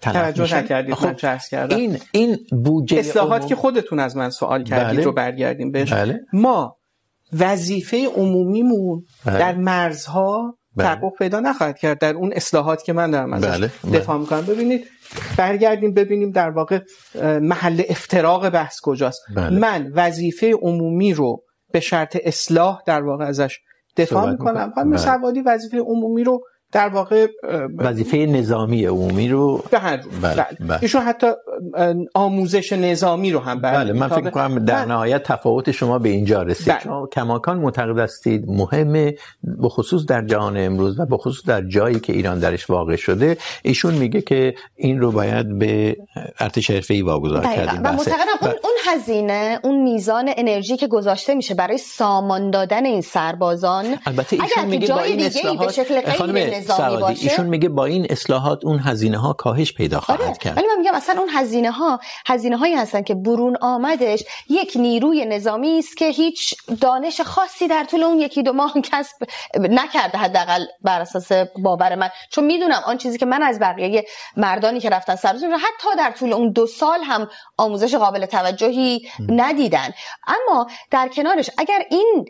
[0.00, 0.56] توجه.
[0.56, 5.04] نکردید عرض کردم این این بودجه اصلاحات عموم- که خودتون از من سوال کردید بله.
[5.04, 6.20] رو برگردیم بهش بله.
[6.32, 6.76] ما
[7.38, 9.38] وظیفه عمومیمون بله.
[9.38, 10.58] در مرزها.
[10.78, 13.70] تحقق پیدا نخواهد کرد در اون اصلاحات که من دارم ازش بله.
[13.98, 14.84] دفاع میکنم ببینید
[15.36, 16.80] برگردیم ببینیم در واقع
[17.42, 19.20] محل افتراق بحث کجاست.
[19.36, 21.42] من وظیفه عمومی رو
[21.72, 23.60] به شرط اصلاح در واقع ازش
[23.96, 24.72] دفاع میکنم.
[24.74, 24.96] خانم.
[24.96, 27.26] سوادی وظیفه عمومی رو در واقع
[27.78, 30.46] وظیفه نظامی عمومی رو به هر رو بله، بله.
[30.60, 30.78] بله.
[30.82, 31.26] ایشون حتی
[32.14, 34.84] آموزش نظامی رو هم بله من فکر میکنم در بله.
[34.84, 36.80] نهایت تفاوت شما به اینجا رسید بله.
[36.80, 42.00] شما کماکان معتقد هستید مهمه به خصوص در جهان امروز و به خصوص در جایی
[42.00, 45.96] که ایران درش واقع شده ایشون میگه که این رو باید به
[46.40, 47.42] ارتش حرفه‌ای واگذار.
[47.42, 52.50] کردیم و بحث- معتقدم اون, اون هزینه اون میزان انرژی که گذاشته میشه برای سامان
[52.50, 56.34] دادن این سربازان البته ایشون میگه با جای این اصلاحات به شکل غیر خانم
[56.64, 60.34] نظامی سعادی، باشه؟ ایشون میگه با این اصلاحات اون هزینه ها کاهش پیدا خواهد آره
[60.34, 60.56] کرد.
[60.56, 65.24] ولی من میگم اصلا اون هزینه ها هزینه هایی هستن که برون آمدش یک نیروی
[65.24, 69.16] نظامی است که هیچ دانش خاصی در طول اون یکی دو ماه کسب
[69.58, 71.32] نکرده حداقل بر اساس
[71.62, 72.10] باور من.
[72.30, 74.04] چون میدونم آن چیزی که من از بقیه
[74.36, 79.90] مردانی که رفتن سربازی حتی در طول اون دو سال هم آموزش قابل توجهی ندیدن.
[80.26, 82.26] اما در کنارش اگر این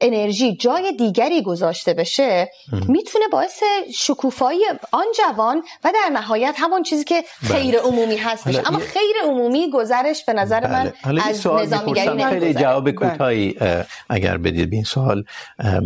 [0.00, 3.62] انرژی جای دیگری گذاشته بشه میتونه باعث
[3.94, 4.60] شکوفایی
[4.92, 8.68] آن جوان و در نهایت همون چیزی که خیر عمومی هست بشه.
[8.68, 10.94] اما خیر عمومی گذرش به نظر من بله.
[11.02, 12.30] حالا یه از می‌پرسم.
[12.30, 12.92] خیلی جواب بله.
[12.92, 14.70] کوتاهی اه، اگر بدید.
[14.70, 15.24] به این سوال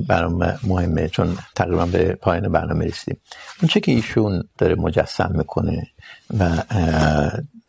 [0.09, 3.21] برام مهمه چون تقریباً به پایان برنامه رسیدیم.
[3.63, 5.87] اون چه که ایشون داره مجسم میکنه
[6.39, 6.49] و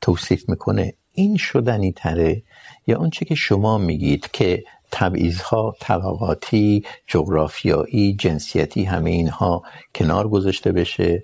[0.01, 2.43] توصیف میکنه این شدنی تره؟
[2.88, 4.64] یا اون چه که شما میگید که
[4.94, 9.64] تبعیضها طبقاتی جغرافیایی جنسیتی همه اینها
[9.96, 11.24] کنار گذاشته بشه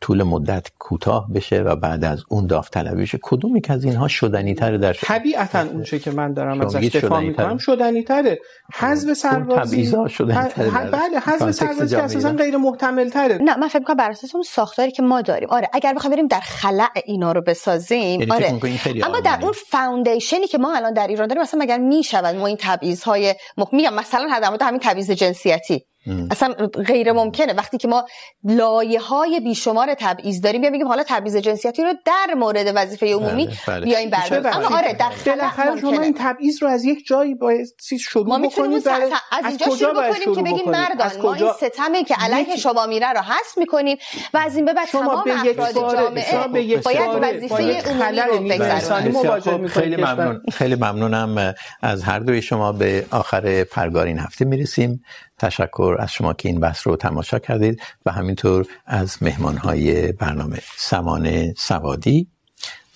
[0.00, 4.54] طول مدت کوتاه بشه و بعد از اون داوطلبی بشه کدومی که از اینها شدنی
[4.54, 7.58] تره در طبیعتا اون چه که من دارم ازش دفاع شدنی میکنم تره.
[7.58, 8.38] شدنی تره
[8.74, 12.32] حذف سربازی شدنی تره بله حذف سربازی که اساسا.
[12.32, 15.68] غیر محتمل تره نه من فکر میکنم بر اساس اون ساختاری که ما داریم آره
[15.72, 18.60] اگر بخوایم بریم در خلع اینا رو بسازیم یعنی آره
[19.04, 19.20] اما.
[19.20, 23.02] در اون فاوندیشنی که ما الان در ایران داریم مثلا مگر میشود ما این تبعیض
[23.02, 23.34] های
[23.72, 25.86] میگم مثلا در مورد همین تبعیض جنسیتی.
[26.30, 26.54] اصلا
[26.86, 27.52] غیر ممکنه.
[27.52, 28.04] وقتی که ما
[28.44, 33.46] لایه های بیشمار تبعیض داریم یا بگیم حالا تبعیض جنسیتی رو در مورد وظیفه عمومی
[33.46, 33.84] بله، بله.
[33.86, 34.46] بیایم برداریم.
[34.46, 37.66] اما آره در بالاخره شما این تبعیض رو از یک جایی باید
[38.00, 41.52] شروع ما بکنید س- از اینجا کجا شروع بکنیم که بگیم؟ از مردان ما این
[41.52, 43.96] ستمه که علیه شما میره رو حذف میکنیم
[44.34, 47.86] و از این به بعد شما تمام به یک افراد جامعه یک باید وظیفه یک
[47.86, 49.96] عمومی رو بگذرونن خیلی.
[49.96, 50.42] ممنون.
[50.52, 51.54] خیلی ممنونم.
[51.82, 55.04] از هر دوی شما به آخر پرگار این هفته میرسیم.
[55.40, 61.54] تشکر از شما که این بحث رو تماشا کردید و همینطور از مهمانهای برنامه سمان
[61.54, 62.28] سوادی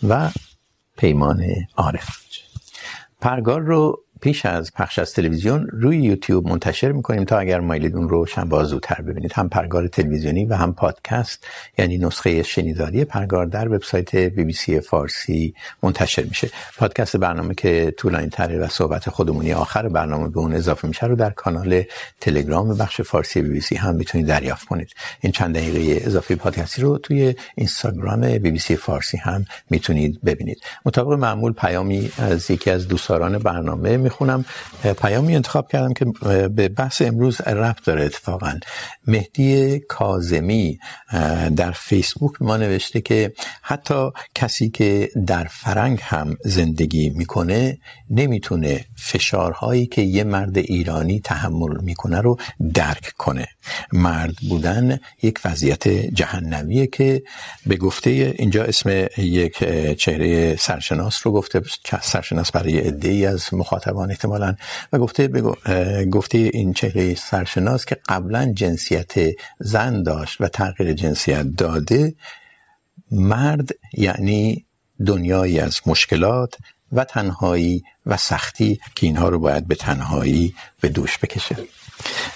[0.08, 0.30] و
[0.96, 1.44] پیمان
[1.76, 2.08] عارف.
[3.20, 8.08] پرگار رو پیش از پخش از تلویزیون روی یوتیوب منتشر میکنیم تا اگر مایلید اون
[8.08, 9.32] رو شنبه زودتر ببینید.
[9.32, 11.46] هم پرگار تلویزیونی و هم پادکست
[11.78, 16.50] یعنی نسخه شنیداری پرگار در وبسایت بی بی سی فارسی منتشر میشه.
[16.76, 21.16] پادکست برنامه که طولانی تره و صحبت خودمونی آخر برنامه به اون اضافه میشه رو
[21.16, 21.82] در کانال
[22.20, 24.88] تلگرام بخش فارسی بی بی سی هم میتونید دریافت کنید.
[25.20, 30.58] این چند دقیقه اضافه پادکستی رو توی اینستاگرام بی بی سی فارسی هم میتونید ببینید.
[30.86, 34.44] مطابق معمول پیامی از یکی از دوستداران برنامه میخونم.
[35.02, 36.04] پیامی انتخاب کردم که
[36.48, 38.58] به بحث امروز ربط داره اتفاقا.
[39.06, 40.78] مهدی کازمی
[41.56, 47.78] در فیسبوک ما نوشته که حتی کسی که در فرنگ هم زندگی میکنه،
[48.10, 52.36] نمیتونه فشارهایی که یه مرد ایرانی تحمل میکنه رو
[52.74, 53.48] درک کنه.
[53.92, 57.22] مرد بودن یک وضعیت جهنمیه که
[57.66, 59.58] به گفته، اینجا اسم یک
[59.98, 61.62] چهره سرشناس رو گفته،
[62.02, 64.56] سرشناس برای عده‌ای از مخاطبان احتمالا.
[64.92, 65.54] و گفته، بگو
[66.12, 69.14] گفته این چهره سرشناس که قبلا جنسیت
[69.58, 72.14] زن داشت و تغییر جنسیت داده،
[73.10, 74.66] مرد یعنی
[75.06, 76.54] دنیایی از مشکلات
[76.92, 81.56] و تنهایی و سختی که اینها رو باید به تنهایی، به دوش بکشه.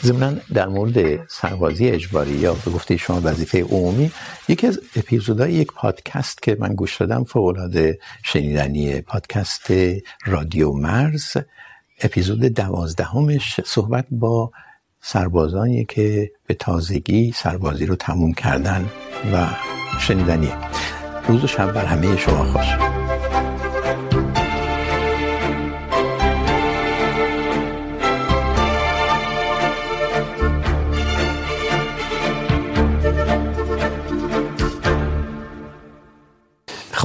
[0.02, 4.10] ضمن در مورد سربازی اجباری یا به گفته شما وظیفه عمومی،
[4.48, 9.72] یکی از اپیزودهای یک پادکست که من گوش دادم فوق العاده شنیدنی پادکست
[10.26, 11.36] رادیو مرز.
[12.00, 14.50] اپیزود دوازدهمش صحبت با
[15.00, 18.90] سربازانی که به تازگی سربازی رو تموم کردن
[19.32, 19.46] و
[20.00, 20.54] شنیدنیه.
[21.28, 23.07] روز و شب بر همه شما خوش.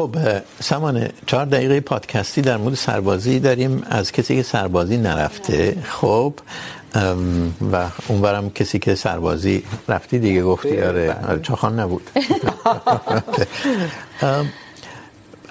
[0.04, 0.16] خب
[0.60, 3.84] سامان چهار دقیقه پادکستی در مورد سربازی داریم.
[3.89, 6.34] از کسی که سربازی نرفته خب
[7.72, 12.10] و اونورم کسی که سربازی رفتی دیگه گفتی آره چاخان نبود.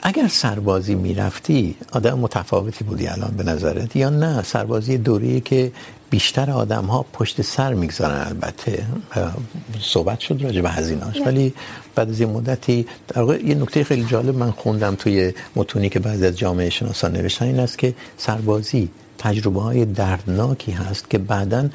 [0.03, 5.73] اگر سربازی میرفتی آدم متفاوتی بودی الان به نظرت یا نه؟ سربازی دوری که
[6.13, 8.85] بیشتر آدم ها پشت سر میگذارن البته
[9.81, 11.17] صحبت شد راجع به هزینه‌اش.
[11.27, 11.55] ولی
[11.95, 16.01] بعد از یه مدتی در واقع یه نکته خیلی جالب من خوندم توی متونی که
[16.01, 21.69] بعضی از جامعه شناسان نوشتن این است که سربازی تجربه های دردناکی هست که بعداً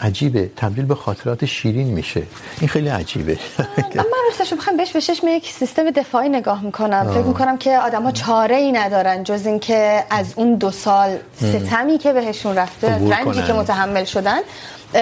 [0.00, 0.50] عجیبه.
[0.56, 2.22] تبدیل به خاطرات شیرین میشه.
[2.60, 3.38] این خیلی عجیبه.
[3.94, 7.10] من راستش بخوام بهش به چشم یک سیستم دفاعی نگاه میکنم.
[7.14, 12.12] فکر میکنم که آدما چاره ای ندارن جز اینکه از اون دو سال ستمی که
[12.12, 14.40] بهشون رفته رنجی که متحمل شدن.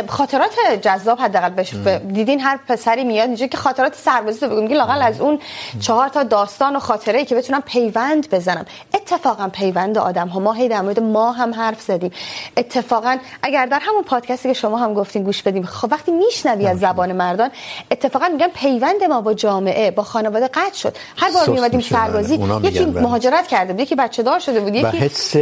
[0.09, 0.51] خاطرات
[0.83, 1.75] جذاب حداقل بهش
[2.13, 5.39] دیدین هر پسری میاد اینجا که خاطرات سربازی رو بگم میگه لاقل از اون
[5.81, 8.67] چهار تا داستان و خاطره ای که بتونم پیوند بزنم.
[8.95, 12.11] اتفاقا پیوند آدم ها ما هی در مورد ما هم حرف زدیم.
[12.57, 16.79] اتفاقا اگر در همون پادکستی که شما هم گفتین گوش بدیم خب وقتی میشنوی از
[16.79, 17.51] زبان مردان
[17.91, 20.97] اتفاقا میگن پیوند ما با جامعه با خانواده قطع شد.
[21.17, 25.37] هر بار میومدیم سربازی یکی مهاجرت کرده بود یکی بچه دار شده بود یکی حس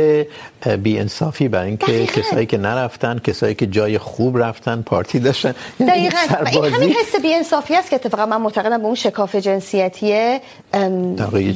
[0.83, 5.55] بی انصافی برای اینکه کسایی که نرفتن کسایی که جای خوب رفتن پارتی داشتن.
[5.81, 6.19] دقیقاً.
[6.53, 10.41] این همین حس بی انصافی است که اتفاقا من معتقدم به اون شکاف جنسیتی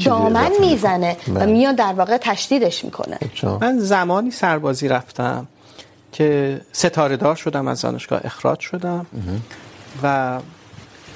[0.05, 3.19] دامن میزنه و میاد در واقع تشدیدش میکنه.
[3.61, 5.47] من زمانی سربازی رفتم
[6.13, 9.07] که ستاره دار شدم از دانشگاه اخراج شدم.
[10.03, 10.39] و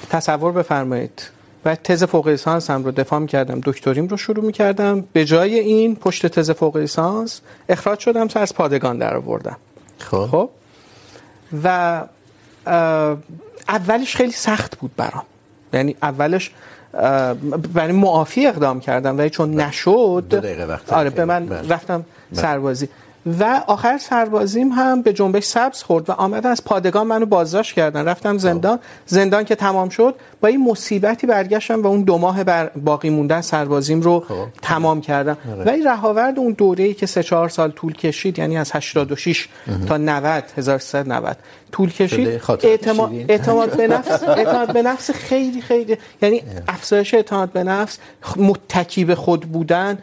[0.09, 1.21] تصور بفرمایید.
[1.65, 3.61] و تز فوق لیسانس هم رو دفاع می‌کردم.
[3.63, 5.03] دکتریم رو شروع می‌کردم.
[5.13, 9.57] به جای این پشت تز فوق لیسانس اخراج شدم سر از پادگان در آوردم
[9.97, 10.27] خب.
[10.31, 10.49] خب؟
[11.63, 12.01] و
[13.67, 15.23] اولش خیلی سخت بود برام.
[15.73, 16.51] یعنی اولش
[17.73, 22.89] برای معافی اقدام کردم ولی چون نشد دو دقیقه وقت آره به من رفتم سربازی.
[23.25, 28.05] و آخر سربازیم هم به جنبش سبز خورد و آمدن از پادگان منو بازداشت کردن.
[28.05, 28.79] رفتم زندان.
[29.05, 33.41] زندان که تمام شد با این مصیبتی برگشتم و اون دو ماه بر باقی موندن
[33.41, 34.23] سربازیم رو
[34.61, 35.37] تمام کردم.
[35.65, 39.47] ولی رهاورد اون دوره‌ای که 3 4 سال طول کشید یعنی از 86
[39.87, 41.37] تا 90 1390
[41.71, 42.41] طول کشید.
[42.63, 47.97] اعتماد اعتماد به نفس اعتماد به نفس خیلی خیلی یعنی افزایش اعتماد به نفس
[48.37, 49.97] متکی به خود بودن.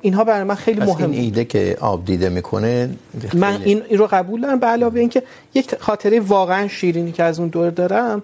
[0.00, 2.90] اینها برای من خیلی مهم این ایده که آب دیده میکنه
[3.34, 5.22] من این, این رو قبول دارم به علاوه اینکه
[5.54, 8.22] یک خاطره واقعا شیرینی که از اون دور دارم.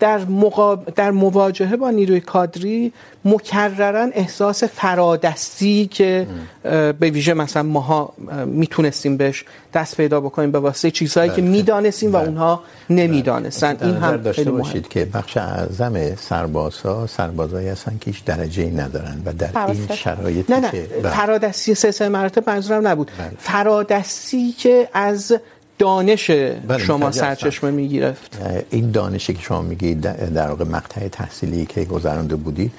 [0.00, 0.94] در, مقاب...
[0.94, 2.92] در مواجهه با نیروی کادری
[3.24, 6.26] مکررن احساس فرادستی که
[7.00, 8.14] به ویژه مثلا ماها
[8.46, 9.44] میتونستیم بهش
[9.74, 13.76] دست پیدا بکنیم به واسطه چیزهایی که میدانستیم و اونها نمیدانستن.
[13.82, 19.22] این هم خیلی باشید که بخش اعظم سربازها سربازایی هستن که هیچ درجه ای ندارن
[19.24, 20.70] و در این شرایط نه نه.
[21.02, 23.10] فرادستی سه سه مراتب منظورم نبود.
[23.38, 25.36] فرادستی که از
[25.78, 26.30] دانش
[26.78, 28.38] شما سرچشمه میگرفت.
[28.70, 30.00] این دانشی که شما میگید
[30.34, 32.72] در واقع مقطع تحصیلی که گذرانده بودید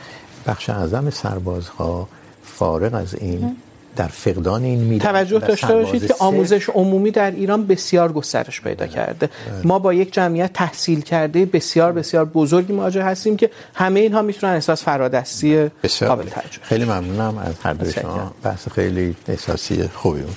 [0.48, 2.08] بخش اعظم سربازها
[2.44, 3.56] فارغ از این
[3.96, 8.88] در فقدان این میدن توجه داشته باشید که آموزش عمومی در ایران بسیار گسترش پیدا
[8.88, 9.30] کرده.
[9.64, 14.54] ما با یک جمعیت تحصیل کرده بسیار بسیار بزرگی مواجه هستیم که همه اینها میتونن
[14.54, 16.60] احساس فرادستی قابل توجه.
[16.62, 18.32] خیلی ممنونم از هر دوی شما.
[18.44, 20.32] بحث خیلی احساسی خوبی بود.